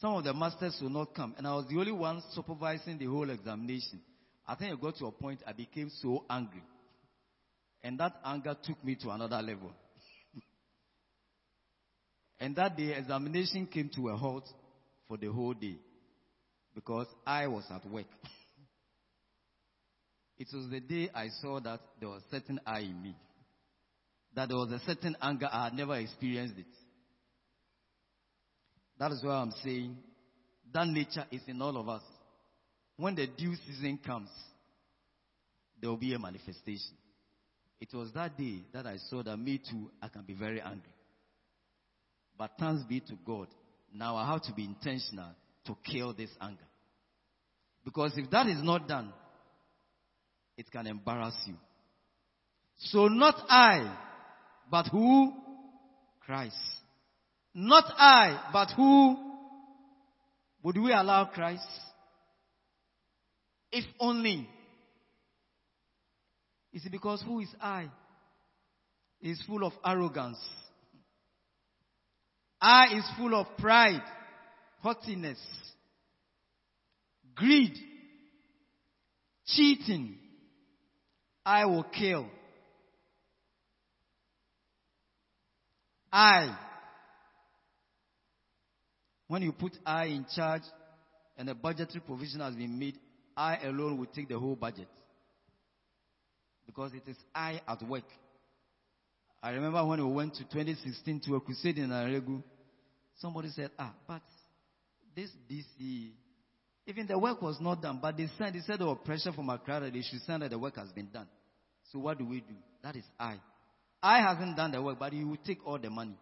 Some 0.00 0.14
of 0.14 0.24
the 0.24 0.32
masters 0.32 0.78
would 0.80 0.92
not 0.92 1.14
come, 1.14 1.34
and 1.36 1.46
I 1.46 1.54
was 1.54 1.66
the 1.68 1.78
only 1.78 1.92
one 1.92 2.22
supervising 2.32 2.96
the 2.96 3.04
whole 3.04 3.28
examination. 3.28 4.00
I 4.48 4.54
think 4.54 4.72
it 4.72 4.80
got 4.80 4.96
to 4.96 5.04
a 5.04 5.12
point 5.12 5.40
I 5.46 5.52
became 5.52 5.90
so 6.00 6.24
angry. 6.30 6.62
And 7.82 8.00
that 8.00 8.14
anger 8.24 8.56
took 8.64 8.82
me 8.82 8.94
to 9.02 9.10
another 9.10 9.42
level. 9.42 9.70
and 12.40 12.56
that 12.56 12.74
day, 12.74 12.94
examination 12.94 13.66
came 13.66 13.90
to 13.96 14.08
a 14.08 14.16
halt 14.16 14.48
for 15.06 15.18
the 15.18 15.26
whole 15.26 15.52
day 15.52 15.76
because 16.74 17.06
I 17.26 17.48
was 17.48 17.64
at 17.70 17.84
work. 17.84 18.06
it 20.40 20.48
was 20.54 20.70
the 20.70 20.80
day 20.80 21.10
I 21.14 21.28
saw 21.42 21.60
that 21.60 21.80
there 22.00 22.08
was 22.08 22.22
a 22.26 22.30
certain 22.30 22.58
eye 22.66 22.80
in 22.80 23.02
me, 23.02 23.14
that 24.34 24.48
there 24.48 24.56
was 24.56 24.72
a 24.72 24.80
certain 24.86 25.14
anger 25.20 25.46
I 25.52 25.64
had 25.64 25.74
never 25.74 25.96
experienced 25.96 26.58
it. 26.58 26.64
That 28.98 29.12
is 29.12 29.22
why 29.22 29.34
I'm 29.34 29.52
saying 29.62 29.98
that 30.72 30.86
nature 30.86 31.26
is 31.30 31.42
in 31.46 31.60
all 31.60 31.76
of 31.76 31.90
us 31.90 32.02
when 32.96 33.14
the 33.16 33.26
due 33.26 33.54
season 33.66 33.98
comes, 34.04 34.30
there 35.78 35.90
will 35.90 35.98
be 35.98 36.14
a 36.14 36.18
manifestation. 36.18 36.96
It 37.78 37.88
was 37.92 38.10
that 38.14 38.38
day 38.38 38.62
that 38.72 38.86
I 38.86 38.96
saw 39.10 39.22
that 39.22 39.36
me 39.36 39.58
too, 39.58 39.90
I 40.02 40.08
can 40.08 40.22
be 40.22 40.34
very 40.34 40.60
angry. 40.62 40.92
But 42.38 42.52
thanks 42.58 42.82
be 42.84 43.00
to 43.00 43.14
God, 43.26 43.48
now 43.92 44.16
I 44.16 44.26
have 44.30 44.42
to 44.44 44.54
be 44.54 44.64
intentional 44.64 45.32
to 45.66 45.76
kill 45.90 46.14
this 46.14 46.30
anger. 46.40 46.64
Because 47.84 48.12
if 48.16 48.30
that 48.30 48.46
is 48.46 48.62
not 48.62 48.88
done, 48.88 49.12
it 50.60 50.70
can 50.70 50.86
embarrass 50.86 51.34
you. 51.46 51.54
So 52.76 53.08
not 53.08 53.34
I, 53.48 53.96
but 54.70 54.88
who? 54.88 55.32
Christ. 56.20 56.54
Not 57.54 57.84
I, 57.96 58.50
but 58.52 58.68
who? 58.76 59.16
Would 60.62 60.76
we 60.76 60.92
allow 60.92 61.24
Christ? 61.32 61.66
If 63.72 63.84
only. 63.98 64.46
Is 66.74 66.84
it 66.84 66.92
because 66.92 67.22
who 67.22 67.40
is 67.40 67.48
I? 67.60 67.88
Is 69.22 69.42
full 69.46 69.64
of 69.64 69.72
arrogance. 69.84 70.38
I 72.60 72.98
is 72.98 73.04
full 73.16 73.34
of 73.34 73.46
pride, 73.56 74.02
haughtiness, 74.82 75.38
greed, 77.34 77.72
cheating. 79.46 80.18
I 81.44 81.64
will 81.64 81.84
kill. 81.84 82.26
I. 86.12 86.56
When 89.28 89.42
you 89.42 89.52
put 89.52 89.72
I 89.86 90.06
in 90.06 90.26
charge 90.34 90.62
and 91.38 91.48
a 91.48 91.54
budgetary 91.54 92.00
provision 92.00 92.40
has 92.40 92.54
been 92.54 92.78
made, 92.78 92.98
I 93.36 93.58
alone 93.64 93.96
will 93.98 94.06
take 94.06 94.28
the 94.28 94.38
whole 94.38 94.56
budget. 94.56 94.88
Because 96.66 96.92
it 96.94 97.02
is 97.08 97.16
I 97.34 97.60
at 97.66 97.82
work. 97.88 98.04
I 99.42 99.50
remember 99.50 99.84
when 99.86 100.06
we 100.06 100.12
went 100.12 100.34
to 100.34 100.44
2016 100.44 101.20
to 101.26 101.36
a 101.36 101.40
crusade 101.40 101.78
in 101.78 101.88
Aregu, 101.88 102.42
somebody 103.18 103.48
said, 103.50 103.70
ah, 103.78 103.94
but 104.06 104.20
this 105.16 105.30
DC, 105.50 106.10
even 106.90 107.06
the 107.06 107.18
work 107.18 107.40
was 107.40 107.58
not 107.60 107.80
done, 107.80 107.98
but 108.02 108.16
they 108.16 108.28
said, 108.36 108.52
they 108.52 108.60
said 108.60 108.80
was 108.80 108.98
pressure 109.04 109.32
from 109.32 109.48
Accra 109.48 109.80
that 109.80 109.92
they 109.92 110.02
should 110.02 110.20
send 110.22 110.42
that 110.42 110.50
the 110.50 110.58
work 110.58 110.76
has 110.76 110.90
been 110.90 111.08
done. 111.12 111.28
So 111.92 112.00
what 112.00 112.18
do 112.18 112.26
we 112.26 112.40
do? 112.40 112.54
That 112.82 112.96
is 112.96 113.04
I. 113.18 113.36
I 114.02 114.20
hasn't 114.20 114.56
done 114.56 114.72
the 114.72 114.82
work, 114.82 114.98
but 114.98 115.12
he 115.12 115.24
will 115.24 115.38
take 115.44 115.58
all 115.66 115.78
the 115.78 115.90
money. 115.90 116.16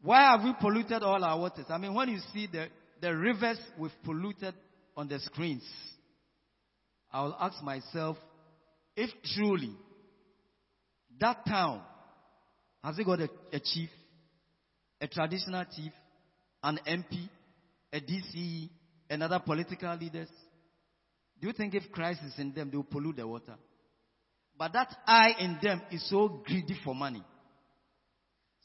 Why 0.00 0.30
have 0.30 0.42
we 0.44 0.54
polluted 0.60 1.02
all 1.02 1.22
our 1.22 1.38
waters? 1.38 1.66
I 1.68 1.78
mean, 1.78 1.92
when 1.92 2.08
you 2.08 2.18
see 2.32 2.48
the 2.50 2.68
the 3.00 3.14
rivers 3.14 3.58
we've 3.78 3.90
polluted 4.04 4.54
on 4.96 5.08
the 5.08 5.18
screens, 5.20 5.64
I 7.12 7.22
will 7.22 7.36
ask 7.38 7.62
myself 7.62 8.16
if 8.96 9.10
truly 9.34 9.72
that 11.20 11.44
town 11.46 11.82
has 12.82 12.98
it 12.98 13.04
got 13.04 13.20
a, 13.20 13.28
a 13.52 13.60
chief, 13.60 13.90
a 15.00 15.08
traditional 15.08 15.64
chief, 15.74 15.92
an 16.62 16.78
MP, 16.86 17.28
a 17.92 18.00
DCE, 18.00 18.68
and 19.10 19.22
other 19.22 19.38
political 19.38 19.94
leaders? 19.96 20.28
Do 21.40 21.46
you 21.46 21.52
think 21.52 21.74
if 21.74 21.90
Christ 21.92 22.20
is 22.26 22.34
in 22.38 22.52
them, 22.52 22.70
they 22.70 22.76
will 22.76 22.84
pollute 22.84 23.16
the 23.16 23.26
water? 23.26 23.54
But 24.58 24.72
that 24.72 24.94
I 25.06 25.34
in 25.38 25.58
them 25.62 25.82
is 25.92 26.08
so 26.08 26.42
greedy 26.44 26.76
for 26.84 26.94
money. 26.94 27.22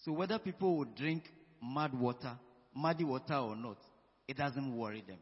So 0.03 0.11
whether 0.11 0.39
people 0.39 0.77
will 0.77 0.85
drink 0.97 1.23
mud 1.61 1.93
water, 1.93 2.37
muddy 2.75 3.03
water 3.03 3.35
or 3.35 3.55
not, 3.55 3.77
it 4.27 4.37
doesn't 4.37 4.75
worry 4.75 5.03
them. 5.05 5.19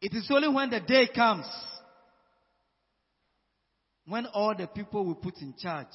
It 0.00 0.14
is 0.14 0.26
only 0.30 0.48
when 0.48 0.70
the 0.70 0.80
day 0.80 1.08
comes 1.14 1.46
when 4.06 4.26
all 4.26 4.54
the 4.56 4.66
people 4.66 5.04
we 5.04 5.14
put 5.14 5.40
in 5.40 5.54
charge, 5.60 5.86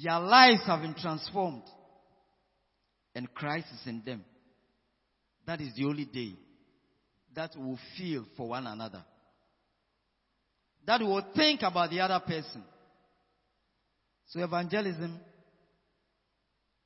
their 0.00 0.18
lives 0.20 0.62
have 0.66 0.82
been 0.82 0.94
transformed 0.94 1.62
and 3.14 3.32
Christ 3.34 3.66
is 3.74 3.86
in 3.86 4.02
them. 4.04 4.24
That 5.46 5.60
is 5.60 5.74
the 5.74 5.84
only 5.84 6.04
day 6.04 6.34
that 7.34 7.50
we 7.56 7.64
will 7.64 7.78
feel 7.98 8.24
for 8.36 8.48
one 8.48 8.66
another. 8.66 9.04
That 10.86 11.00
we 11.00 11.06
will 11.06 11.24
think 11.34 11.62
about 11.62 11.90
the 11.90 12.00
other 12.00 12.20
person. 12.20 12.62
So 14.28 14.42
evangelism 14.42 15.18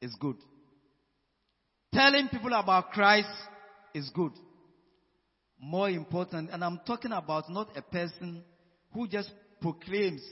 is 0.00 0.14
good. 0.18 0.36
Telling 1.92 2.28
people 2.28 2.52
about 2.52 2.90
Christ 2.90 3.28
is 3.94 4.10
good. 4.14 4.32
More 5.58 5.88
important, 5.88 6.50
and 6.50 6.62
I'm 6.62 6.80
talking 6.86 7.12
about 7.12 7.48
not 7.48 7.70
a 7.76 7.82
person 7.82 8.42
who 8.92 9.08
just 9.08 9.30
proclaims 9.60 10.22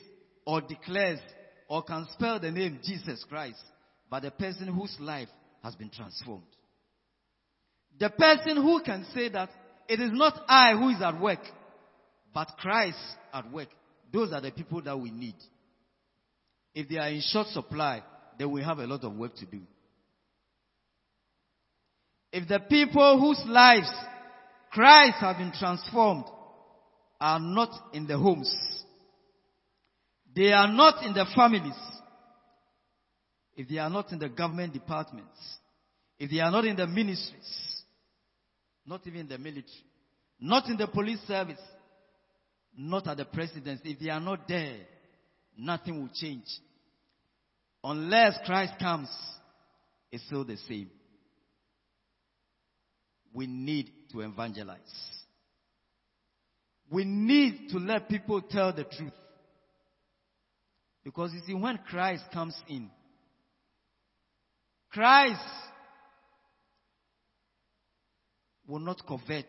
or 0.47 0.61
declares 0.61 1.21
or 1.69 1.83
can 1.83 2.07
spell 2.13 2.39
the 2.39 2.51
name 2.51 2.81
Jesus 2.85 3.25
Christ, 3.29 3.63
but 4.11 4.23
the 4.23 4.31
person 4.31 4.69
whose 4.69 4.97
life 5.01 5.29
has 5.63 5.75
been 5.75 5.91
transformed. 5.91 6.45
The 7.99 8.11
person 8.11 8.57
who 8.57 8.81
can 8.83 9.07
say 9.15 9.29
that 9.31 9.51
it 9.89 10.01
is 10.01 10.11
not 10.13 10.43
I 10.49 10.75
who 10.75 10.91
is 10.91 11.01
at 11.03 11.21
work, 11.21 11.41
but 12.33 12.49
Christ 12.59 12.99
at 13.33 13.51
work. 13.53 13.69
Those 14.13 14.33
are 14.33 14.41
the 14.41 14.51
people 14.51 14.83
that 14.83 14.99
we 14.99 15.11
need. 15.11 15.37
If 16.75 16.89
they 16.89 16.99
are 16.99 17.09
in 17.09 17.23
short 17.23 17.47
supply, 17.49 18.03
then 18.39 18.51
we 18.51 18.63
have 18.63 18.79
a 18.79 18.87
lot 18.87 19.05
of 19.05 19.15
work 19.15 19.37
to 19.37 19.47
do. 19.47 19.61
If 22.33 22.49
the 22.49 22.59
people 22.59 23.21
whose 23.21 23.41
lives 23.47 23.91
Christ 24.75 25.19
have 25.21 25.39
been 25.39 25.53
transformed 25.57 26.25
are 27.21 27.39
not 27.39 27.71
in 27.93 28.09
the 28.09 28.19
homes, 28.19 28.53
they 30.35 30.53
are 30.53 30.69
not 30.69 31.05
in 31.05 31.15
the 31.15 31.27
families, 31.35 31.79
if 33.57 33.69
they 33.69 33.79
are 33.79 33.91
not 33.91 34.13
in 34.13 34.19
the 34.19 34.29
government 34.29 34.73
departments, 34.73 35.39
if 36.19 36.31
they 36.31 36.41
are 36.41 36.51
not 36.51 36.65
in 36.65 36.77
the 36.77 36.87
ministries, 36.87 37.83
not 38.87 39.07
even 39.07 39.21
in 39.21 39.29
the 39.29 39.39
military, 39.39 39.85
not 40.41 40.69
in 40.69 40.77
the 40.77 40.87
police 40.87 41.21
service, 41.27 41.61
not 42.77 43.07
at 43.07 43.17
the 43.17 43.25
presidency, 43.25 43.93
if 43.93 43.99
they 44.01 44.11
are 44.11 44.21
not 44.21 44.49
there, 44.49 44.79
nothing 45.57 46.01
will 46.01 46.11
change. 46.13 46.47
Unless 47.83 48.39
Christ 48.45 48.75
comes, 48.81 49.09
it's 50.11 50.25
still 50.27 50.45
the 50.45 50.57
same. 50.69 50.91
we 53.35 53.49
need 53.49 53.91
to 54.13 54.21
evangelize. 54.21 54.79
We 56.91 57.05
need 57.05 57.71
to 57.71 57.79
let 57.79 58.09
people 58.09 58.41
tell 58.41 58.73
the 58.73 58.85
truth. 58.85 59.13
Because 61.05 61.33
you 61.35 61.41
see, 61.47 61.55
when 61.55 61.79
Christ 61.89 62.25
comes 62.33 62.57
in, 62.67 62.91
Christ 64.91 65.41
will 68.67 68.79
not 68.79 69.07
covet 69.07 69.47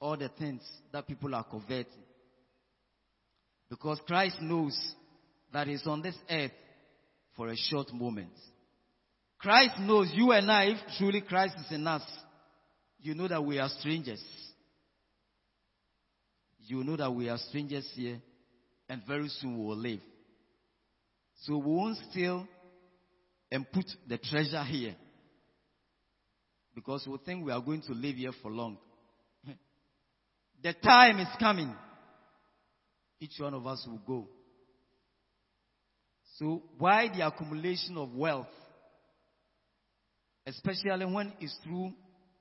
all 0.00 0.16
the 0.16 0.30
things 0.30 0.62
that 0.92 1.06
people 1.06 1.34
are 1.34 1.44
coveting. 1.44 1.86
Because 3.68 4.00
Christ 4.06 4.36
knows 4.40 4.78
that 5.52 5.66
He's 5.66 5.86
on 5.86 6.00
this 6.00 6.16
earth 6.30 6.52
for 7.36 7.48
a 7.48 7.56
short 7.56 7.92
moment. 7.92 8.32
Christ 9.38 9.78
knows 9.80 10.10
you 10.14 10.32
and 10.32 10.50
I, 10.50 10.64
if 10.66 10.78
truly 10.96 11.20
Christ 11.20 11.56
is 11.66 11.72
in 11.72 11.86
us, 11.86 12.02
you 13.00 13.14
know 13.14 13.28
that 13.28 13.44
we 13.44 13.58
are 13.58 13.68
strangers. 13.78 14.22
You 16.60 16.82
know 16.82 16.96
that 16.96 17.12
we 17.12 17.28
are 17.28 17.38
strangers 17.38 17.88
here, 17.94 18.20
and 18.88 19.02
very 19.06 19.28
soon 19.28 19.58
we 19.58 19.66
will 19.66 19.76
leave. 19.76 20.00
So 21.42 21.56
we 21.56 21.72
won't 21.72 21.98
steal 22.10 22.46
and 23.50 23.70
put 23.70 23.86
the 24.08 24.18
treasure 24.18 24.62
here. 24.64 24.96
Because 26.74 27.06
we 27.06 27.16
think 27.24 27.44
we 27.44 27.52
are 27.52 27.60
going 27.60 27.82
to 27.82 27.92
live 27.92 28.16
here 28.16 28.32
for 28.42 28.50
long. 28.50 28.78
the 30.62 30.72
time 30.74 31.18
is 31.18 31.28
coming. 31.38 31.74
Each 33.20 33.38
one 33.38 33.54
of 33.54 33.66
us 33.66 33.84
will 33.88 34.00
go. 34.06 34.28
So 36.36 36.62
why 36.78 37.08
the 37.08 37.26
accumulation 37.26 37.96
of 37.96 38.14
wealth? 38.14 38.46
Especially 40.46 41.04
when 41.04 41.32
it's 41.40 41.56
through, 41.64 41.92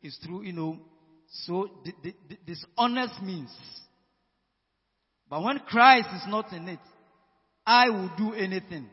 it's 0.02 0.18
through, 0.24 0.44
you 0.44 0.54
know, 0.54 0.80
so 1.46 1.70
dishonest 2.46 3.22
means. 3.22 3.50
But 5.30 5.44
when 5.44 5.60
Christ 5.60 6.10
is 6.16 6.24
not 6.28 6.52
in 6.54 6.68
it, 6.70 6.80
I 7.66 7.90
will 7.90 8.12
do 8.18 8.34
anything. 8.34 8.88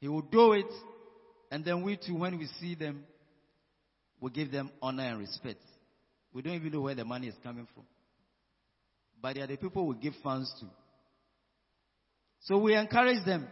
He 0.00 0.08
will 0.08 0.22
do 0.22 0.52
it, 0.52 0.70
and 1.50 1.64
then 1.64 1.82
we 1.82 1.96
too, 1.96 2.14
when 2.14 2.38
we 2.38 2.46
see 2.60 2.74
them, 2.74 3.04
we 4.20 4.30
give 4.30 4.50
them 4.50 4.70
honor 4.80 5.04
and 5.04 5.18
respect. 5.18 5.60
We 6.32 6.42
don't 6.42 6.54
even 6.54 6.72
know 6.72 6.80
where 6.80 6.94
the 6.94 7.04
money 7.04 7.28
is 7.28 7.34
coming 7.42 7.66
from. 7.74 7.84
But 9.20 9.34
they 9.34 9.42
are 9.42 9.46
the 9.46 9.56
people 9.56 9.86
we 9.86 9.96
give 9.96 10.14
funds 10.22 10.52
to. 10.60 10.66
So 12.40 12.58
we 12.58 12.74
encourage 12.74 13.24
them, 13.24 13.46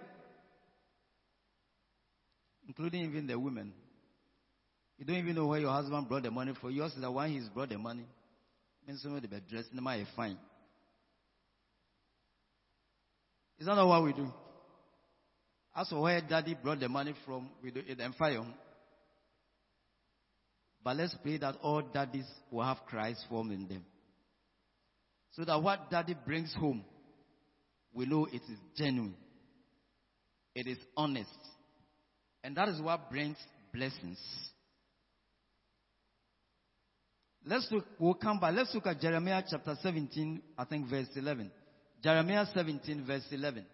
including 2.66 3.04
even 3.04 3.26
the 3.26 3.38
women. 3.38 3.72
You 4.98 5.06
don't 5.06 5.16
even 5.16 5.34
know 5.34 5.46
where 5.46 5.60
your 5.60 5.72
husband 5.72 6.08
brought 6.08 6.22
the 6.22 6.30
money 6.30 6.52
from. 6.60 6.70
Yours 6.70 6.92
is 6.92 7.00
the 7.00 7.10
one 7.10 7.30
he's 7.30 7.48
brought 7.48 7.70
the 7.70 7.78
money. 7.78 8.06
Means 8.86 9.02
some 9.02 9.14
of 9.16 9.22
the 9.22 9.28
dressed 9.28 9.70
fine. 10.16 10.36
Is 13.62 13.66
that 13.66 13.76
not 13.76 13.86
what 13.86 14.02
we 14.02 14.12
do? 14.12 14.26
As 15.76 15.88
for 15.88 16.00
where 16.02 16.20
daddy 16.20 16.56
brought 16.60 16.80
the 16.80 16.88
money 16.88 17.14
from, 17.24 17.48
we 17.62 17.70
do 17.70 17.80
it. 17.86 17.96
But 20.82 20.96
let's 20.96 21.14
pray 21.22 21.38
that 21.38 21.58
all 21.62 21.80
daddies 21.80 22.26
will 22.50 22.64
have 22.64 22.78
Christ 22.88 23.24
formed 23.28 23.52
in 23.52 23.68
them. 23.68 23.84
So 25.30 25.44
that 25.44 25.62
what 25.62 25.92
daddy 25.92 26.16
brings 26.26 26.52
home 26.52 26.84
we 27.94 28.04
know 28.04 28.26
it 28.26 28.42
is 28.50 28.58
genuine. 28.76 29.14
It 30.56 30.66
is 30.66 30.78
honest. 30.96 31.30
And 32.42 32.56
that 32.56 32.68
is 32.68 32.80
what 32.80 33.12
brings 33.12 33.36
blessings. 33.72 34.18
Let's 37.46 37.68
look, 37.70 37.86
we'll 38.00 38.14
come 38.14 38.40
back. 38.40 38.54
Let's 38.56 38.74
look 38.74 38.88
at 38.88 39.00
Jeremiah 39.00 39.44
chapter 39.48 39.76
17, 39.80 40.42
I 40.58 40.64
think 40.64 40.90
verse 40.90 41.06
11. 41.14 41.52
Jeremiah 42.02 42.46
17, 42.52 43.04
verse 43.06 43.24
11. 43.30 43.64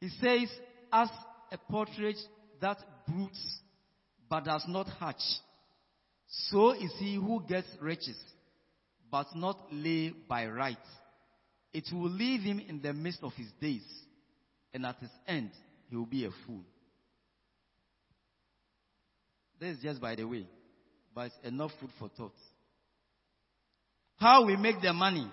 He 0.00 0.08
says, 0.20 0.48
as 0.92 1.08
a 1.52 1.58
partridge 1.70 2.16
that 2.60 2.78
broods 3.06 3.60
but 4.28 4.44
does 4.44 4.64
not 4.68 4.86
hatch, 4.98 5.22
so 6.48 6.70
is 6.72 6.92
he 6.98 7.16
who 7.16 7.42
gets 7.48 7.66
riches 7.80 8.16
but 9.10 9.26
not 9.34 9.58
lay 9.72 10.14
by 10.28 10.46
right. 10.46 10.78
It 11.72 11.84
will 11.92 12.10
leave 12.10 12.40
him 12.42 12.60
in 12.60 12.80
the 12.80 12.92
midst 12.92 13.22
of 13.22 13.32
his 13.34 13.48
days, 13.60 13.84
and 14.72 14.86
at 14.86 14.98
his 15.00 15.10
end, 15.26 15.50
he 15.88 15.96
will 15.96 16.06
be 16.06 16.24
a 16.24 16.30
fool. 16.46 16.62
This 19.58 19.76
is 19.76 19.82
just 19.82 20.00
by 20.00 20.14
the 20.14 20.24
way, 20.24 20.46
but 21.14 21.32
enough 21.42 21.72
food 21.80 21.90
for 21.98 22.08
thought. 22.16 22.32
How 24.20 24.44
we 24.44 24.56
make 24.56 24.80
the 24.82 24.92
money. 24.92 25.30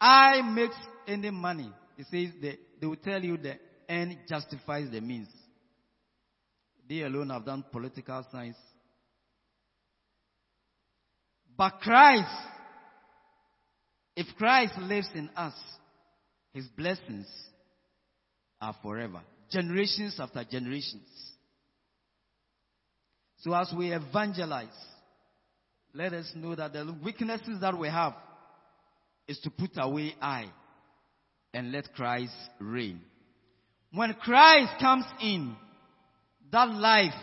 I 0.00 0.42
make 0.42 0.70
any 1.06 1.30
money. 1.30 1.70
It 1.98 2.06
says 2.10 2.34
they, 2.40 2.58
they 2.80 2.86
will 2.86 2.96
tell 2.96 3.22
you 3.22 3.36
the 3.36 3.56
end 3.88 4.18
justifies 4.28 4.90
the 4.90 5.00
means. 5.00 5.28
They 6.88 7.00
alone 7.02 7.30
have 7.30 7.44
done 7.44 7.64
political 7.70 8.24
science 8.30 8.56
but 11.56 11.80
Christ, 11.80 12.30
if 14.16 14.26
Christ 14.36 14.74
lives 14.78 15.08
in 15.14 15.30
us, 15.36 15.54
his 16.52 16.66
blessings 16.66 17.26
are 18.60 18.74
forever, 18.82 19.20
generations 19.50 20.16
after 20.18 20.44
generations. 20.44 21.08
So 23.38 23.54
as 23.54 23.72
we 23.76 23.92
evangelize, 23.92 24.68
let 25.94 26.12
us 26.12 26.30
know 26.34 26.54
that 26.56 26.72
the 26.72 26.94
weaknesses 27.04 27.60
that 27.60 27.78
we 27.78 27.88
have 27.88 28.14
is 29.28 29.38
to 29.40 29.50
put 29.50 29.70
away 29.76 30.14
I 30.20 30.46
and 31.52 31.70
let 31.70 31.94
Christ 31.94 32.32
reign. 32.58 33.00
When 33.92 34.12
Christ 34.14 34.72
comes 34.80 35.04
in, 35.22 35.54
that 36.50 36.68
life 36.68 37.14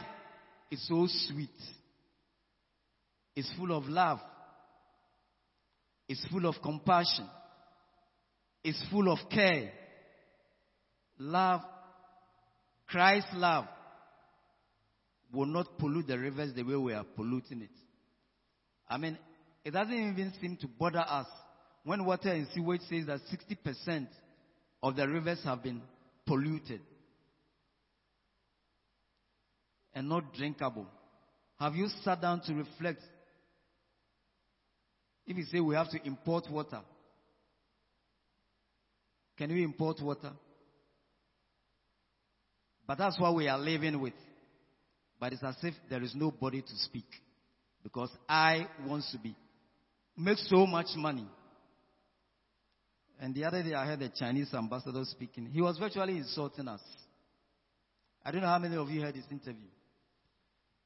is 0.71 0.85
so 0.87 1.05
sweet 1.27 1.49
It's 3.35 3.51
full 3.57 3.75
of 3.75 3.85
love, 3.85 4.19
It's 6.07 6.25
full 6.31 6.45
of 6.45 6.55
compassion, 6.63 7.27
It's 8.63 8.81
full 8.89 9.11
of 9.11 9.19
care. 9.29 9.71
Love, 11.19 11.61
Christ's 12.87 13.29
love, 13.33 13.65
will 15.33 15.45
not 15.45 15.77
pollute 15.77 16.07
the 16.07 16.17
rivers 16.17 16.53
the 16.53 16.63
way 16.63 16.75
we 16.75 16.93
are 16.93 17.03
polluting 17.03 17.61
it. 17.61 17.80
I 18.91 18.97
mean, 18.97 19.17
it 19.63 19.71
doesn't 19.71 19.93
even 19.93 20.33
seem 20.41 20.57
to 20.57 20.67
bother 20.67 20.99
us 20.99 21.27
when 21.85 22.03
water 22.05 22.29
and 22.29 22.45
sewage 22.53 22.81
says 22.89 23.05
that 23.07 23.21
60% 23.87 24.07
of 24.83 24.97
the 24.97 25.07
rivers 25.07 25.39
have 25.45 25.63
been 25.63 25.81
polluted 26.27 26.81
and 29.95 30.09
not 30.09 30.33
drinkable. 30.33 30.87
Have 31.57 31.75
you 31.75 31.87
sat 32.03 32.21
down 32.21 32.41
to 32.41 32.53
reflect 32.53 33.01
if 35.25 35.37
you 35.37 35.45
say 35.45 35.61
we 35.61 35.75
have 35.75 35.89
to 35.91 36.05
import 36.05 36.45
water, 36.51 36.81
can 39.37 39.53
we 39.53 39.63
import 39.63 40.01
water? 40.01 40.31
But 42.85 42.97
that's 42.97 43.17
what 43.17 43.35
we 43.35 43.47
are 43.47 43.57
living 43.57 44.01
with. 44.01 44.13
But 45.17 45.31
it's 45.31 45.43
as 45.43 45.55
if 45.63 45.75
there 45.89 46.03
is 46.03 46.13
nobody 46.13 46.61
to 46.61 46.75
speak. 46.83 47.05
Because 47.83 48.09
I 48.27 48.67
want 48.85 49.03
to 49.11 49.17
be 49.17 49.35
make 50.17 50.37
so 50.37 50.65
much 50.65 50.87
money. 50.95 51.27
And 53.19 53.35
the 53.35 53.45
other 53.45 53.63
day 53.63 53.73
I 53.73 53.85
heard 53.85 53.99
the 53.99 54.09
Chinese 54.09 54.53
ambassador 54.53 55.03
speaking. 55.05 55.47
He 55.51 55.61
was 55.61 55.77
virtually 55.77 56.17
insulting 56.17 56.67
us. 56.67 56.81
I 58.23 58.31
don't 58.31 58.41
know 58.41 58.47
how 58.47 58.59
many 58.59 58.75
of 58.75 58.89
you 58.89 59.01
heard 59.01 59.15
this 59.15 59.25
interview. 59.31 59.69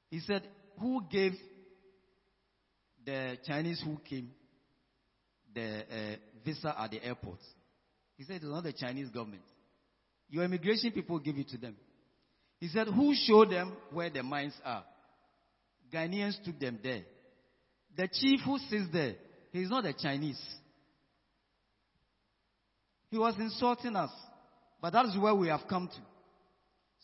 He 0.09 0.19
said, 0.19 0.43
Who 0.79 1.01
gave 1.09 1.33
the 3.05 3.37
Chinese 3.45 3.81
who 3.85 3.97
came 4.09 4.31
the 5.53 5.79
uh, 5.79 6.15
visa 6.43 6.75
at 6.77 6.91
the 6.91 7.03
airport. 7.03 7.39
He 8.17 8.23
said 8.23 8.37
it's 8.37 8.45
not 8.45 8.63
the 8.63 8.73
Chinese 8.73 9.09
government. 9.09 9.43
Your 10.29 10.43
immigration 10.43 10.91
people 10.91 11.19
give 11.19 11.37
it 11.37 11.49
to 11.49 11.57
them. 11.57 11.75
He 12.59 12.67
said, 12.67 12.87
Who 12.87 13.13
showed 13.15 13.51
them 13.51 13.75
where 13.91 14.09
the 14.09 14.23
mines 14.23 14.53
are? 14.63 14.83
Ghanaians 15.95 16.43
took 16.43 16.59
them 16.59 16.79
there. 16.83 17.03
The 17.95 18.09
chief 18.11 18.41
who 18.45 18.57
sits 18.57 18.91
there, 18.91 19.15
he's 19.51 19.69
not 19.69 19.85
a 19.85 19.93
Chinese. 19.93 20.41
He 23.09 23.17
was 23.17 23.35
insulting 23.39 23.95
us. 23.95 24.11
But 24.81 24.91
that 24.93 25.05
is 25.05 25.17
where 25.17 25.33
we 25.33 25.47
have 25.47 25.61
come 25.69 25.87
to. 25.87 26.01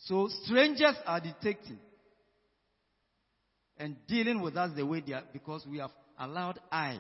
So 0.06 0.27
strangers 0.43 0.95
are 1.06 1.21
detecting 1.21 1.80
and 3.77 3.95
dealing 4.08 4.41
with 4.41 4.58
us 4.58 4.71
the 4.75 4.86
way 4.86 5.01
they 5.06 5.13
are 5.13 5.23
because 5.32 5.65
we 5.65 5.77
have 5.77 5.91
allowed 6.19 6.60
I. 6.71 6.99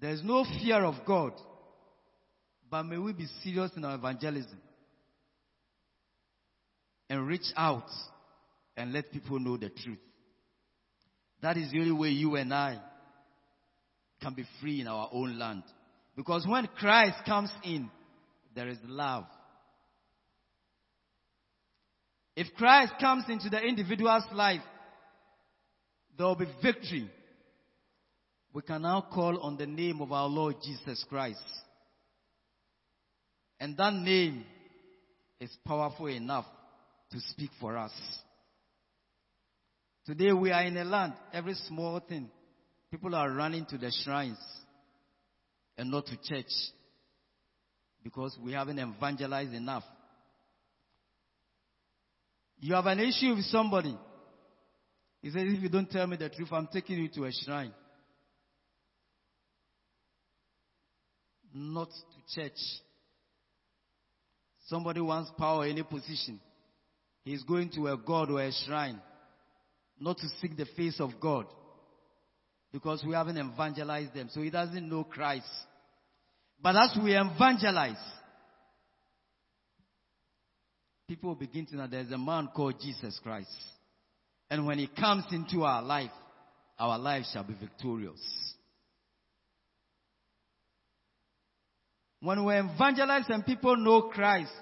There's 0.00 0.22
no 0.22 0.44
fear 0.60 0.84
of 0.84 0.96
God. 1.06 1.32
But 2.70 2.82
may 2.84 2.98
we 2.98 3.12
be 3.12 3.26
serious 3.42 3.70
in 3.76 3.84
our 3.84 3.94
evangelism. 3.94 4.58
and 7.12 7.26
reach 7.26 7.52
out 7.58 7.90
and 8.74 8.90
let 8.90 9.12
people 9.12 9.38
know 9.38 9.58
the 9.58 9.68
truth. 9.68 9.98
That 11.42 11.56
is 11.56 11.70
the 11.72 11.80
only 11.80 11.92
way 11.92 12.08
you 12.10 12.36
and 12.36 12.54
I 12.54 12.78
can 14.22 14.34
be 14.34 14.44
free 14.60 14.80
in 14.80 14.86
our 14.86 15.08
own 15.12 15.38
land. 15.38 15.64
Because 16.16 16.46
when 16.46 16.68
Christ 16.78 17.16
comes 17.26 17.50
in, 17.64 17.90
there 18.54 18.68
is 18.68 18.78
love. 18.84 19.24
If 22.36 22.46
Christ 22.56 22.94
comes 23.00 23.24
into 23.28 23.50
the 23.50 23.60
individual's 23.60 24.24
life, 24.32 24.62
there 26.16 26.26
will 26.26 26.36
be 26.36 26.46
victory. 26.62 27.10
We 28.54 28.62
can 28.62 28.82
now 28.82 29.06
call 29.12 29.38
on 29.40 29.56
the 29.56 29.66
name 29.66 30.00
of 30.00 30.12
our 30.12 30.28
Lord 30.28 30.56
Jesus 30.62 31.04
Christ. 31.08 31.42
And 33.58 33.76
that 33.76 33.94
name 33.94 34.44
is 35.40 35.50
powerful 35.66 36.06
enough 36.06 36.46
to 37.10 37.20
speak 37.20 37.50
for 37.60 37.76
us. 37.76 37.92
Today 40.04 40.32
we 40.32 40.50
are 40.50 40.62
in 40.64 40.76
a 40.76 40.84
land, 40.84 41.12
every 41.32 41.54
small 41.68 42.00
thing, 42.00 42.28
people 42.90 43.14
are 43.14 43.30
running 43.30 43.64
to 43.66 43.78
the 43.78 43.92
shrines 44.04 44.38
and 45.78 45.90
not 45.90 46.06
to 46.06 46.16
church 46.28 46.50
because 48.02 48.36
we 48.42 48.52
haven't 48.52 48.80
evangelized 48.80 49.54
enough. 49.54 49.84
You 52.58 52.74
have 52.74 52.86
an 52.86 52.98
issue 53.00 53.34
with 53.34 53.44
somebody. 53.44 53.96
He 55.20 55.30
says, 55.30 55.42
if 55.44 55.62
you 55.62 55.68
don't 55.68 55.90
tell 55.90 56.06
me 56.06 56.16
the 56.16 56.28
truth, 56.28 56.48
I'm 56.52 56.68
taking 56.72 56.98
you 56.98 57.08
to 57.14 57.24
a 57.24 57.32
shrine. 57.44 57.72
Not 61.54 61.88
to 61.88 62.40
church. 62.40 62.58
Somebody 64.66 65.00
wants 65.00 65.30
power, 65.38 65.64
any 65.64 65.82
position. 65.82 66.40
He's 67.24 67.42
going 67.44 67.70
to 67.76 67.88
a 67.88 67.96
God 67.96 68.30
or 68.30 68.42
a 68.42 68.50
shrine. 68.66 69.00
Not 70.02 70.18
to 70.18 70.28
seek 70.40 70.56
the 70.56 70.66
face 70.76 70.98
of 70.98 71.12
God. 71.20 71.46
Because 72.72 73.04
we 73.06 73.14
haven't 73.14 73.38
evangelized 73.38 74.14
them. 74.14 74.28
So 74.32 74.42
he 74.42 74.50
doesn't 74.50 74.88
know 74.88 75.04
Christ. 75.04 75.46
But 76.60 76.74
as 76.74 76.98
we 77.00 77.14
evangelize, 77.14 78.02
people 81.06 81.36
begin 81.36 81.66
to 81.66 81.76
know 81.76 81.86
there's 81.86 82.10
a 82.10 82.18
man 82.18 82.48
called 82.52 82.80
Jesus 82.80 83.18
Christ. 83.22 83.54
And 84.50 84.66
when 84.66 84.80
he 84.80 84.88
comes 84.88 85.24
into 85.30 85.62
our 85.62 85.82
life, 85.82 86.10
our 86.80 86.98
life 86.98 87.24
shall 87.32 87.44
be 87.44 87.54
victorious. 87.54 88.20
When 92.18 92.44
we 92.44 92.54
evangelize 92.54 93.26
and 93.28 93.46
people 93.46 93.76
know 93.76 94.10
Christ, 94.10 94.52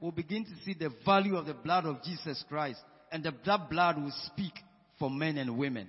we'll 0.00 0.12
begin 0.12 0.44
to 0.44 0.50
see 0.64 0.74
the 0.78 0.90
value 1.04 1.34
of 1.36 1.46
the 1.46 1.54
blood 1.54 1.86
of 1.86 2.04
Jesus 2.04 2.44
Christ. 2.48 2.78
And 3.10 3.24
the, 3.24 3.32
that 3.46 3.68
blood 3.68 3.96
will 3.96 4.14
speak 4.26 4.52
for 4.98 5.10
men 5.10 5.38
and 5.38 5.56
women. 5.58 5.88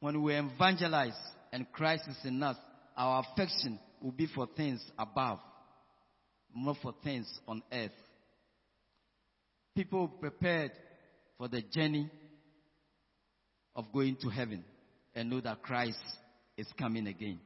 When 0.00 0.22
we 0.22 0.34
evangelize 0.34 1.18
and 1.52 1.70
Christ 1.72 2.04
is 2.08 2.16
in 2.24 2.42
us, 2.42 2.56
our 2.96 3.24
affection 3.24 3.78
will 4.00 4.12
be 4.12 4.26
for 4.26 4.48
things 4.56 4.82
above, 4.98 5.38
not 6.54 6.76
for 6.82 6.92
things 7.04 7.32
on 7.46 7.62
earth. 7.72 7.92
People 9.76 10.08
prepared 10.08 10.72
for 11.38 11.48
the 11.48 11.62
journey 11.62 12.10
of 13.74 13.92
going 13.92 14.16
to 14.22 14.28
heaven 14.28 14.64
and 15.14 15.30
know 15.30 15.40
that 15.40 15.62
Christ 15.62 15.98
is 16.56 16.66
coming 16.78 17.06
again. 17.06 17.40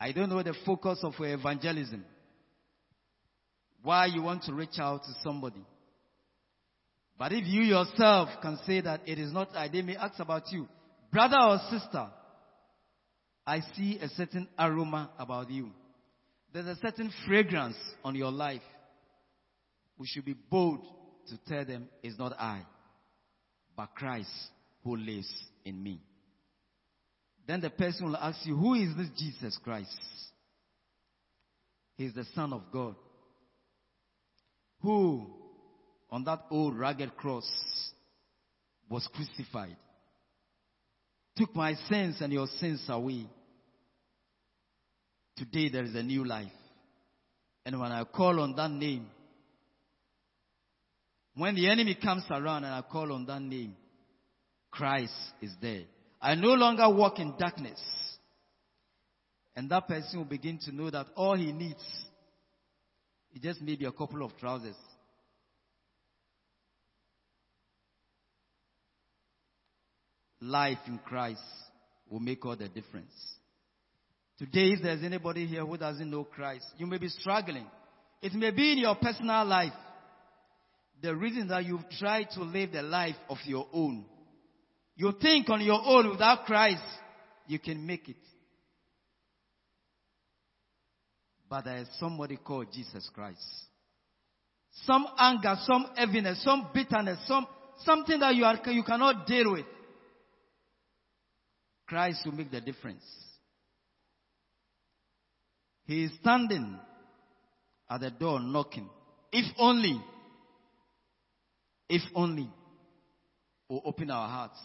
I 0.00 0.12
don't 0.12 0.28
know 0.28 0.42
the 0.42 0.54
focus 0.66 0.98
of 1.02 1.14
evangelism. 1.18 2.04
Why 3.84 4.06
you 4.06 4.22
want 4.22 4.44
to 4.44 4.54
reach 4.54 4.78
out 4.78 5.02
to 5.04 5.10
somebody. 5.22 5.62
But 7.18 7.32
if 7.32 7.46
you 7.46 7.60
yourself 7.60 8.30
can 8.40 8.58
say 8.66 8.80
that 8.80 9.02
it 9.06 9.18
is 9.18 9.30
not 9.30 9.54
I, 9.54 9.68
they 9.68 9.82
may 9.82 9.94
ask 9.94 10.18
about 10.18 10.50
you. 10.50 10.66
Brother 11.12 11.36
or 11.38 11.58
sister, 11.70 12.06
I 13.46 13.60
see 13.76 13.98
a 14.00 14.08
certain 14.08 14.48
aroma 14.58 15.10
about 15.18 15.50
you. 15.50 15.68
There's 16.54 16.66
a 16.66 16.76
certain 16.80 17.12
fragrance 17.26 17.76
on 18.02 18.14
your 18.14 18.32
life. 18.32 18.62
We 19.98 20.06
should 20.06 20.24
be 20.24 20.34
bold 20.50 20.80
to 21.28 21.38
tell 21.46 21.66
them 21.66 21.88
it's 22.02 22.18
not 22.18 22.32
I, 22.40 22.62
but 23.76 23.94
Christ 23.94 24.30
who 24.82 24.96
lives 24.96 25.28
in 25.66 25.80
me. 25.82 26.00
Then 27.46 27.60
the 27.60 27.68
person 27.68 28.06
will 28.06 28.16
ask 28.16 28.46
you, 28.46 28.56
Who 28.56 28.72
is 28.72 28.96
this 28.96 29.10
Jesus 29.18 29.58
Christ? 29.62 30.00
He's 31.98 32.14
the 32.14 32.24
Son 32.34 32.54
of 32.54 32.62
God. 32.72 32.96
Who, 34.84 35.26
on 36.10 36.24
that 36.24 36.40
old 36.50 36.78
rugged 36.78 37.16
cross, 37.16 37.50
was 38.90 39.08
crucified, 39.14 39.76
took 41.36 41.56
my 41.56 41.72
sins 41.88 42.18
and 42.20 42.30
your 42.30 42.46
sins 42.60 42.84
away. 42.90 43.26
Today 45.38 45.70
there 45.70 45.84
is 45.84 45.94
a 45.94 46.02
new 46.02 46.26
life. 46.26 46.52
And 47.64 47.80
when 47.80 47.92
I 47.92 48.04
call 48.04 48.38
on 48.40 48.54
that 48.56 48.70
name, 48.70 49.06
when 51.34 51.54
the 51.54 51.70
enemy 51.70 51.94
comes 52.00 52.24
around 52.30 52.64
and 52.64 52.74
I 52.74 52.82
call 52.82 53.10
on 53.10 53.24
that 53.24 53.40
name, 53.40 53.74
Christ 54.70 55.14
is 55.40 55.52
there. 55.62 55.84
I 56.20 56.34
no 56.34 56.50
longer 56.50 56.90
walk 56.90 57.18
in 57.18 57.32
darkness. 57.38 57.80
And 59.56 59.70
that 59.70 59.88
person 59.88 60.18
will 60.18 60.26
begin 60.26 60.58
to 60.66 60.72
know 60.72 60.90
that 60.90 61.06
all 61.16 61.36
he 61.36 61.52
needs 61.52 61.82
is 63.34 63.42
just 63.42 63.60
maybe 63.60 63.84
a 63.84 63.92
couple 63.92 64.24
of 64.24 64.36
trousers. 64.38 64.76
Life 70.40 70.78
in 70.86 70.98
Christ 70.98 71.40
will 72.10 72.20
make 72.20 72.44
all 72.44 72.56
the 72.56 72.68
difference. 72.68 73.12
Today, 74.38 74.72
if 74.72 74.82
there's 74.82 75.02
anybody 75.02 75.46
here 75.46 75.64
who 75.64 75.76
doesn't 75.76 76.10
know 76.10 76.24
Christ, 76.24 76.66
you 76.76 76.86
may 76.86 76.98
be 76.98 77.08
struggling. 77.08 77.66
It 78.20 78.34
may 78.34 78.50
be 78.50 78.72
in 78.72 78.78
your 78.78 78.94
personal 78.96 79.44
life. 79.44 79.72
The 81.02 81.14
reason 81.14 81.48
that 81.48 81.64
you've 81.64 81.88
tried 81.98 82.30
to 82.30 82.42
live 82.42 82.72
the 82.72 82.82
life 82.82 83.16
of 83.28 83.38
your 83.46 83.66
own 83.72 84.04
you 84.96 85.12
think 85.20 85.48
on 85.50 85.60
your 85.60 85.80
own 85.84 86.10
without 86.10 86.44
Christ, 86.46 86.82
you 87.46 87.58
can 87.58 87.84
make 87.84 88.08
it. 88.08 88.16
But 91.48 91.64
there 91.64 91.78
is 91.78 91.88
somebody 91.98 92.36
called 92.36 92.68
Jesus 92.72 93.08
Christ. 93.14 93.40
Some 94.84 95.06
anger, 95.18 95.54
some 95.64 95.86
heaviness, 95.94 96.42
some 96.42 96.68
bitterness, 96.74 97.18
some 97.26 97.46
something 97.84 98.18
that 98.20 98.34
you, 98.34 98.44
are, 98.44 98.58
you 98.70 98.82
cannot 98.82 99.26
deal 99.26 99.52
with. 99.52 99.66
Christ 101.86 102.20
will 102.24 102.32
make 102.32 102.50
the 102.50 102.60
difference. 102.60 103.04
He 105.86 106.04
is 106.04 106.12
standing 106.20 106.78
at 107.90 108.00
the 108.00 108.10
door 108.10 108.40
knocking. 108.40 108.88
If 109.30 109.44
only, 109.58 110.00
if 111.88 112.02
only, 112.14 112.48
we'll 113.68 113.82
open 113.84 114.10
our 114.10 114.28
hearts 114.28 114.58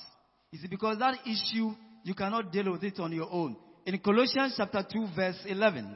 Is 0.53 0.63
it 0.63 0.69
because 0.69 0.97
that 0.99 1.15
issue, 1.25 1.71
you 2.03 2.13
cannot 2.15 2.51
deal 2.51 2.71
with 2.71 2.83
it 2.83 2.99
on 2.99 3.11
your 3.11 3.31
own. 3.31 3.55
In 3.85 3.97
Colossians 3.99 4.53
chapter 4.57 4.85
2 4.89 5.07
verse 5.15 5.39
11, 5.45 5.95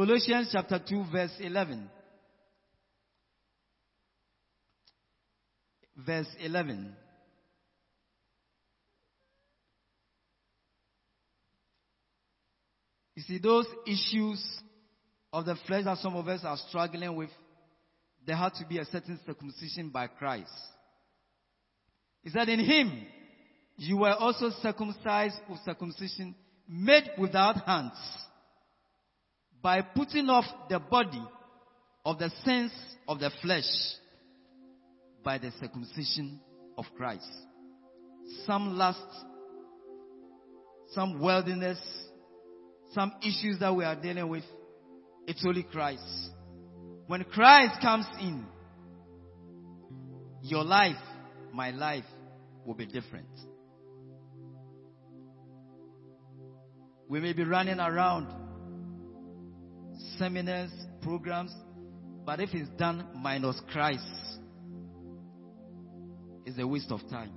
Colossians 0.00 0.48
chapter 0.50 0.78
2 0.78 1.04
verse 1.12 1.32
11, 1.40 1.90
verse 5.94 6.26
11, 6.42 6.96
You 13.14 13.22
see, 13.24 13.38
those 13.40 13.66
issues 13.86 14.42
of 15.34 15.44
the 15.44 15.56
flesh 15.66 15.84
that 15.84 15.98
some 15.98 16.16
of 16.16 16.26
us 16.28 16.40
are 16.44 16.56
struggling 16.70 17.14
with, 17.14 17.28
there 18.26 18.36
had 18.36 18.54
to 18.54 18.64
be 18.66 18.78
a 18.78 18.86
certain 18.86 19.20
circumcision 19.26 19.90
by 19.90 20.06
Christ. 20.06 20.48
He 22.22 22.30
said, 22.30 22.48
In 22.48 22.60
Him 22.60 23.02
you 23.76 23.98
were 23.98 24.14
also 24.14 24.48
circumcised 24.62 25.36
with 25.46 25.58
circumcision 25.66 26.34
made 26.66 27.10
without 27.18 27.66
hands 27.66 27.92
by 29.62 29.82
putting 29.82 30.28
off 30.28 30.44
the 30.68 30.78
body 30.78 31.22
of 32.04 32.18
the 32.18 32.30
sins 32.44 32.72
of 33.06 33.18
the 33.20 33.30
flesh 33.42 33.64
by 35.22 35.38
the 35.38 35.50
circumcision 35.60 36.40
of 36.78 36.86
Christ. 36.96 37.28
Some 38.46 38.76
lust, 38.78 38.98
some 40.92 41.20
worldliness, 41.20 41.78
some 42.92 43.12
issues 43.22 43.58
that 43.60 43.74
we 43.74 43.84
are 43.84 44.00
dealing 44.00 44.28
with, 44.28 44.44
it's 45.26 45.44
only 45.46 45.62
Christ. 45.62 46.02
When 47.06 47.24
Christ 47.24 47.80
comes 47.82 48.06
in, 48.20 48.46
your 50.42 50.64
life, 50.64 50.96
my 51.52 51.70
life 51.70 52.04
will 52.64 52.74
be 52.74 52.86
different. 52.86 53.28
We 57.08 57.20
may 57.20 57.32
be 57.32 57.44
running 57.44 57.78
around 57.78 58.39
seminars, 60.18 60.70
programs, 61.02 61.52
but 62.24 62.40
if 62.40 62.50
it's 62.52 62.68
done 62.78 63.06
minus 63.16 63.60
Christ, 63.72 64.04
it's 66.44 66.58
a 66.58 66.66
waste 66.66 66.90
of 66.90 67.00
time. 67.08 67.32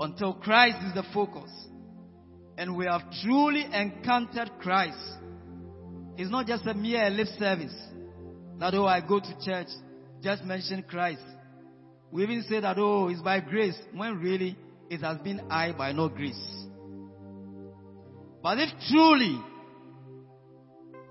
Until 0.00 0.34
Christ 0.34 0.78
is 0.86 0.94
the 0.94 1.04
focus, 1.12 1.50
and 2.56 2.76
we 2.76 2.86
have 2.86 3.02
truly 3.22 3.64
encountered 3.72 4.50
Christ, 4.60 4.98
it's 6.16 6.30
not 6.30 6.46
just 6.46 6.66
a 6.66 6.74
mere 6.74 7.10
lip 7.10 7.28
service 7.38 7.74
that, 8.60 8.74
oh, 8.74 8.86
I 8.86 9.00
go 9.00 9.20
to 9.20 9.36
church, 9.44 9.68
just 10.22 10.44
mention 10.44 10.84
Christ. 10.84 11.22
We 12.10 12.22
even 12.22 12.44
say 12.48 12.60
that, 12.60 12.78
oh, 12.78 13.08
it's 13.08 13.20
by 13.20 13.40
grace, 13.40 13.76
when 13.92 14.18
really 14.18 14.56
it 14.88 15.00
has 15.00 15.18
been 15.18 15.40
I 15.50 15.72
by 15.72 15.92
no 15.92 16.08
grace. 16.08 16.40
But 18.42 18.58
if 18.58 18.70
truly 18.88 19.40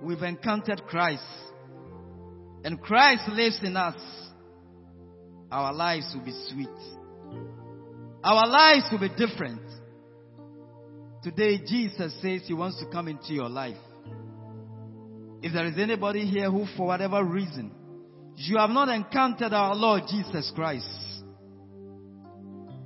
we've 0.03 0.21
encountered 0.21 0.83
Christ 0.85 1.23
and 2.63 2.81
Christ 2.81 3.23
lives 3.29 3.59
in 3.61 3.75
us, 3.75 3.99
our 5.51 5.73
lives 5.73 6.13
will 6.15 6.25
be 6.25 6.33
sweet. 6.49 6.67
Our 8.23 8.47
lives 8.47 8.85
will 8.91 8.99
be 8.99 9.09
different. 9.09 9.61
Today, 11.23 11.57
Jesus 11.57 12.13
says 12.21 12.41
He 12.45 12.53
wants 12.53 12.79
to 12.79 12.85
come 12.89 13.07
into 13.07 13.33
your 13.33 13.49
life. 13.49 13.77
If 15.41 15.53
there 15.53 15.65
is 15.65 15.77
anybody 15.77 16.25
here 16.25 16.49
who, 16.49 16.65
for 16.77 16.87
whatever 16.87 17.23
reason, 17.23 17.71
you 18.37 18.57
have 18.57 18.69
not 18.69 18.87
encountered 18.87 19.53
our 19.53 19.75
Lord 19.75 20.03
Jesus 20.09 20.49
Christ, 20.55 20.87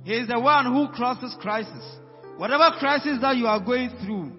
He 0.02 0.14
is 0.14 0.26
the 0.26 0.40
one 0.40 0.66
who 0.66 0.88
crosses 0.88 1.36
crisis. 1.40 1.84
Whatever 2.36 2.76
crisis 2.78 3.18
that 3.20 3.36
you 3.36 3.46
are 3.46 3.60
going 3.60 3.90
through, 4.04 4.32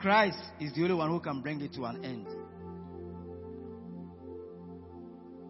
Christ 0.00 0.38
is 0.60 0.72
the 0.74 0.82
only 0.82 0.94
one 0.94 1.10
who 1.10 1.20
can 1.20 1.42
bring 1.42 1.60
it 1.60 1.74
to 1.74 1.84
an 1.84 2.04
end. 2.04 2.26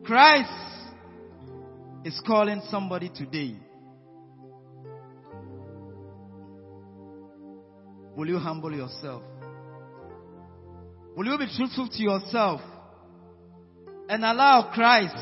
Christ 0.05 0.51
is 2.05 2.21
calling 2.27 2.61
somebody 2.69 3.11
today. 3.15 3.55
Will 8.17 8.29
you 8.29 8.39
humble 8.39 8.75
yourself? 8.75 9.23
Will 11.17 11.27
you 11.27 11.39
be 11.39 11.47
truthful 11.57 11.89
to 11.89 12.03
yourself 12.03 12.61
and 14.09 14.25
allow 14.25 14.71
Christ? 14.75 15.15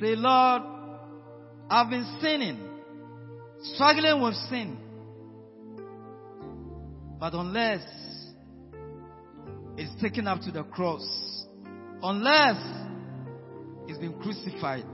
Say, 0.00 0.16
Lord, 0.16 0.62
I've 1.70 1.88
been 1.88 2.18
sinning, 2.20 2.68
struggling 3.74 4.20
with 4.22 4.34
sin. 4.50 4.81
But 7.22 7.34
unless 7.34 7.84
it's 9.76 10.02
taken 10.02 10.26
up 10.26 10.40
to 10.40 10.50
the 10.50 10.64
cross, 10.64 11.06
unless 12.02 12.56
it's 13.86 14.00
been 14.00 14.20
crucified, 14.20 14.84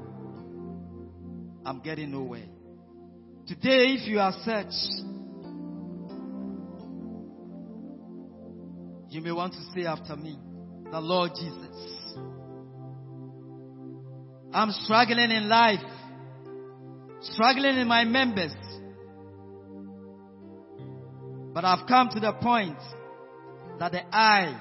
I'm 1.64 1.80
getting 1.82 2.10
nowhere. 2.10 2.44
Today, 3.46 3.94
if 3.94 4.06
you 4.06 4.20
are 4.20 4.34
such, 4.44 4.74
you 9.08 9.22
may 9.22 9.32
want 9.32 9.54
to 9.54 9.62
say 9.74 9.86
after 9.86 10.14
me, 10.14 10.38
the 10.92 11.00
Lord 11.00 11.30
Jesus. 11.30 11.76
I'm 14.52 14.72
struggling 14.84 15.30
in 15.30 15.48
life, 15.48 15.80
struggling 17.22 17.78
in 17.78 17.88
my 17.88 18.04
members. 18.04 18.52
But 21.58 21.64
I've 21.64 21.88
come 21.88 22.08
to 22.10 22.20
the 22.20 22.34
point 22.34 22.78
that 23.80 23.90
the 23.90 24.02
eye 24.14 24.56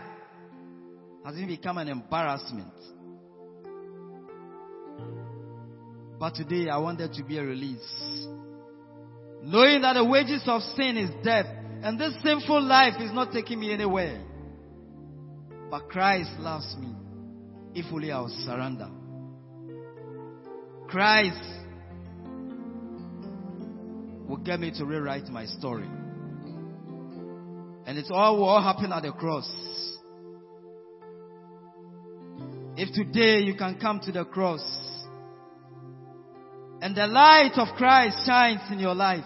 has 1.24 1.36
even 1.36 1.48
become 1.48 1.78
an 1.78 1.89
embarrassment. 1.89 2.74
But 6.20 6.34
today 6.34 6.70
I 6.72 6.80
want 6.80 6.98
there 6.98 7.10
to 7.10 7.24
be 7.24 7.38
a 7.38 7.43
release. 7.43 7.88
Knowing 9.43 9.84
that 9.84 9.93
the 9.93 10.04
wages 10.04 10.41
of 10.48 10.64
sin 10.76 10.98
is 10.98 11.12
death, 11.24 11.45
and 11.84 12.00
this 12.00 12.16
sinful 12.24 12.64
life 12.64 13.00
is 13.00 13.14
not 13.14 13.32
taking 13.32 13.60
me 13.60 13.72
anywhere. 13.72 14.20
But 15.70 15.89
Christ 15.89 16.32
loves 16.39 16.76
me. 16.80 16.95
If 17.76 17.93
only 17.93 18.12
I 18.12 18.22
will 18.22 18.43
surrender. 18.43 18.89
Christ 20.88 21.43
will 24.28 24.38
get 24.38 24.60
me 24.60 24.72
to 24.80 24.84
rewrite 24.84 25.28
my 25.28 25.45
story. 25.45 25.88
And 27.88 27.98
it 27.98 28.12
all 28.12 28.38
will 28.38 28.44
all 28.44 28.62
happen 28.62 28.92
at 28.92 29.02
the 29.04 29.14
cross. 29.14 29.50
If 32.76 32.94
today 32.94 33.40
you 33.40 33.56
can 33.56 33.80
come 33.80 34.02
to 34.02 34.12
the 34.12 34.26
cross 34.26 34.62
and 36.82 36.96
the 36.96 37.08
light 37.08 37.54
of 37.56 37.70
Christ 37.78 38.18
shines 38.26 38.60
in 38.72 38.80
your 38.80 38.94
life, 38.94 39.24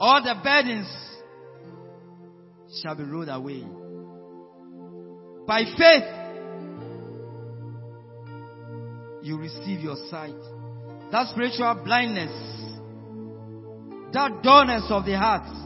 all 0.00 0.22
the 0.22 0.34
burdens 0.42 0.88
shall 2.82 2.96
be 2.96 3.04
rolled 3.04 3.28
away. 3.28 3.64
By 5.46 5.64
faith, 5.78 6.04
you 9.22 9.38
receive 9.38 9.80
your 9.80 9.96
sight. 10.10 10.34
That 11.12 11.28
spiritual 11.30 11.80
blindness, 11.84 12.32
that 14.12 14.42
dullness 14.42 14.86
of 14.90 15.04
the 15.04 15.16
heart, 15.16 15.61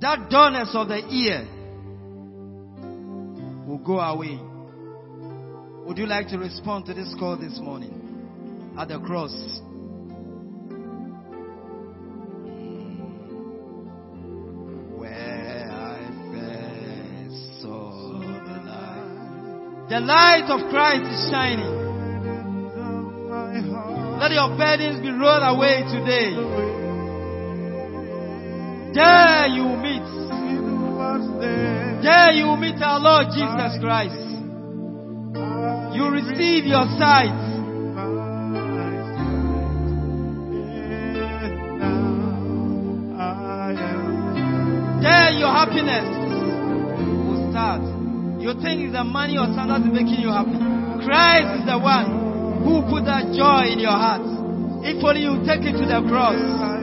that 0.00 0.28
dullness 0.30 0.74
of 0.74 0.88
the 0.88 0.98
ear 1.08 1.46
will 3.66 3.78
go 3.78 4.00
away. 4.00 4.38
Would 5.86 5.98
you 5.98 6.06
like 6.06 6.28
to 6.28 6.38
respond 6.38 6.86
to 6.86 6.94
this 6.94 7.14
call 7.18 7.36
this 7.36 7.58
morning 7.60 8.72
at 8.78 8.88
the 8.88 8.98
cross? 8.98 9.32
Where 14.96 15.70
I 15.70 16.08
first 16.32 17.62
saw 17.62 18.18
the 18.20 18.58
light. 18.64 19.88
The 19.90 20.00
light 20.00 20.48
of 20.48 20.70
Christ 20.70 21.04
is 21.04 21.30
shining. 21.30 21.82
Let 24.18 24.32
your 24.32 24.56
burdens 24.56 25.00
be 25.02 25.10
rolled 25.10 25.42
away 25.42 25.82
today. 25.92 26.34
There 28.94 29.04
you 29.48 29.64
will 29.64 29.76
meet. 29.76 30.02
There 32.02 32.32
you 32.32 32.56
meet 32.56 32.80
our 32.82 33.00
Lord 33.00 33.26
Jesus 33.32 33.78
Christ. 33.80 34.20
You 35.96 36.10
receive 36.10 36.66
your 36.66 36.84
sight. 36.98 37.32
There 45.02 45.30
your 45.36 45.52
happiness 45.52 46.08
will 47.28 47.50
start. 47.50 47.82
You 48.40 48.52
think 48.60 48.80
it's 48.82 48.92
the 48.92 49.04
money 49.04 49.36
or 49.36 49.46
something 49.52 49.68
that's 49.68 49.88
making 49.92 50.20
you 50.20 50.28
happy. 50.28 50.56
Christ 51.04 51.60
is 51.60 51.66
the 51.66 51.78
one 51.78 52.64
who 52.64 52.82
put 52.88 53.04
that 53.04 53.32
joy 53.36 53.72
in 53.72 53.78
your 53.80 53.92
heart. 53.92 54.24
If 54.84 55.02
only 55.04 55.22
you 55.22 55.40
take 55.44 55.64
it 55.64 55.76
to 55.76 55.84
the 55.84 56.00
cross. 56.08 56.73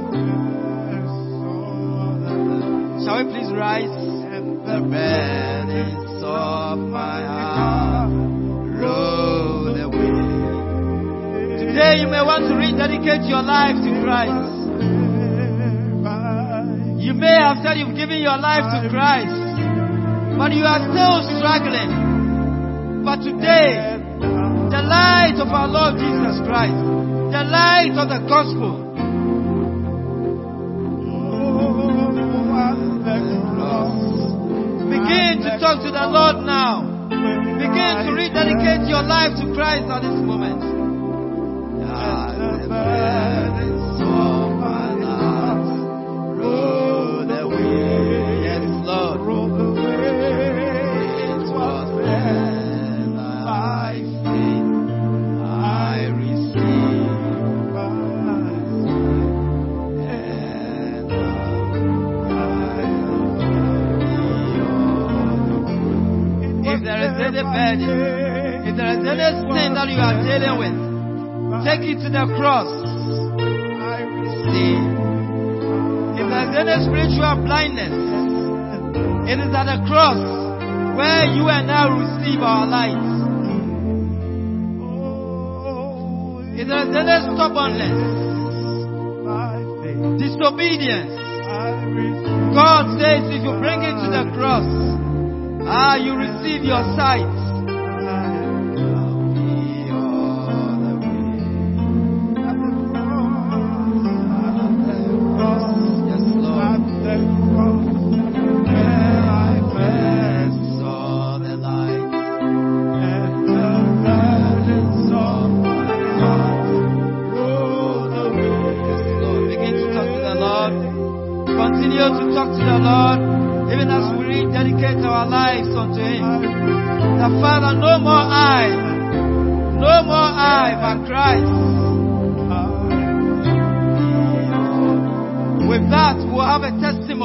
Shall 3.01 3.17
we 3.17 3.33
please 3.33 3.49
rise? 3.49 3.89
The 3.89 4.77
burdens 4.85 6.21
of 6.21 6.77
my 6.77 7.25
heart 7.25 8.13
roll 8.77 9.73
away. 9.73 10.21
Today 11.65 11.97
you 11.97 12.07
may 12.13 12.21
want 12.21 12.45
to 12.45 12.53
rededicate 12.53 13.25
your 13.25 13.41
life 13.41 13.73
to 13.81 13.91
Christ. 14.05 14.53
You 17.01 17.17
may 17.17 17.41
have 17.41 17.57
said 17.65 17.81
you've 17.81 17.97
given 17.97 18.21
your 18.21 18.37
life 18.37 18.69
to 18.69 18.85
Christ, 18.93 19.33
but 20.37 20.53
you 20.53 20.61
are 20.61 20.85
still 20.85 21.25
struggling. 21.41 23.01
But 23.01 23.25
today, 23.25 23.97
the 24.69 24.81
light 24.85 25.41
of 25.41 25.49
our 25.49 25.65
Lord 25.67 25.97
Jesus 25.97 26.37
Christ, 26.45 26.77
the 27.33 27.49
light 27.49 27.97
of 27.97 28.13
the 28.13 28.21
gospel, 28.29 28.90
the 35.91 36.07
Lord 36.07 36.45
now. 36.47 36.87
Begin 37.11 37.93
to 38.07 38.11
rededicate 38.15 38.87
your 38.87 39.03
life 39.03 39.35
to 39.43 39.45
Christ 39.53 39.91
at 39.91 40.01
this 40.01 40.17
moment. 40.23 40.40
The 72.11 72.27
cross. 72.35 72.67
See, 74.43 74.75
if 76.19 76.25
there 76.27 76.43
is 76.43 76.53
any 76.59 76.75
spiritual 76.83 77.39
blindness, 77.47 77.95
it 79.31 79.39
is 79.39 79.51
at 79.55 79.63
the 79.63 79.79
cross 79.87 80.19
where 80.99 81.23
you 81.31 81.47
and 81.47 81.71
I 81.71 81.87
receive 81.87 82.43
our 82.43 82.67
light. 82.67 82.99
If 86.59 86.67
there 86.67 86.83
is 86.83 86.91
any 86.91 87.15
stubbornness, 87.31 87.99
disobedience, 90.19 91.15
God 92.51 92.99
says 92.99 93.23
if 93.31 93.39
you 93.39 93.55
bring 93.55 93.87
it 93.87 93.95
to 94.03 94.07
the 94.11 94.27
cross, 94.35 94.67
ah, 95.63 95.95
you 95.95 96.19
receive 96.19 96.67
your 96.67 96.83
sight. 96.99 97.40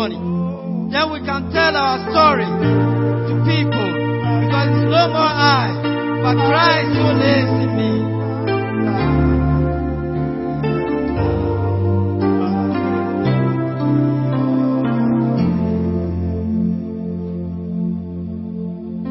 Testimony. 0.08 0.90
Then 0.90 1.12
we 1.12 1.20
can 1.20 1.50
tell 1.50 1.76
our 1.76 1.98
story 2.10 2.46
to 2.46 3.34
people. 3.44 3.90
Because 4.46 4.68
it's 4.70 4.90
no 4.90 5.08
more 5.08 5.32
I, 5.34 5.74
but 6.22 6.36
Christ 6.46 6.92
who 6.94 7.08
lives 7.18 7.50
in 7.62 7.70
me. 7.76 7.90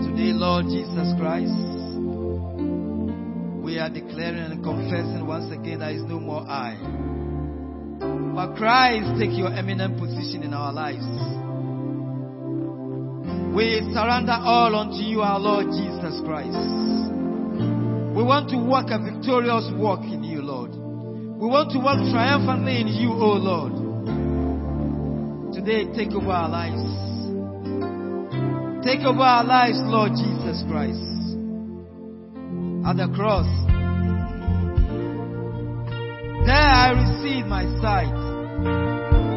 Today, 0.08 0.32
Lord 0.34 0.66
Jesus 0.66 1.14
Christ, 1.20 1.54
we 3.64 3.80
are 3.80 3.90
declaring 3.90 4.52
and 4.52 4.64
confessing 4.64 5.26
once 5.28 5.52
again 5.52 5.80
that 5.80 5.92
is 5.92 6.04
no 6.04 6.20
more 6.20 6.42
I. 6.42 7.15
Christ 8.56 9.20
take 9.20 9.38
your 9.38 9.54
eminent 9.54 10.00
position 10.00 10.44
in 10.44 10.54
our 10.54 10.72
lives. 10.72 11.06
We 13.56 13.80
surrender 13.94 14.36
all 14.36 14.76
unto 14.76 15.04
you, 15.04 15.22
our 15.22 15.40
Lord 15.40 15.68
Jesus 15.68 16.20
Christ. 16.26 16.56
We 18.16 18.24
want 18.24 18.50
to 18.50 18.58
walk 18.58 18.88
a 18.92 19.00
victorious 19.00 19.70
walk 19.76 20.04
in 20.04 20.24
you, 20.24 20.42
Lord. 20.42 20.72
We 20.72 21.48
want 21.48 21.72
to 21.72 21.80
walk 21.80 22.00
triumphantly 22.12 22.82
in 22.82 22.88
you, 22.88 23.12
O 23.12 23.36
Lord. 23.36 23.76
Today, 25.54 25.86
take 25.96 26.12
over 26.12 26.32
our 26.32 26.50
lives. 26.50 26.84
Take 28.86 29.06
over 29.06 29.20
our 29.20 29.44
lives, 29.44 29.80
Lord 29.84 30.12
Jesus 30.16 30.64
Christ. 30.68 31.00
At 32.88 32.98
the 33.00 33.08
cross, 33.16 33.48
there 36.46 36.56
I 36.56 36.92
received 36.92 37.48
my 37.48 37.64
sight. 37.82 38.25
Thank 38.64 39.30
you. 39.30 39.35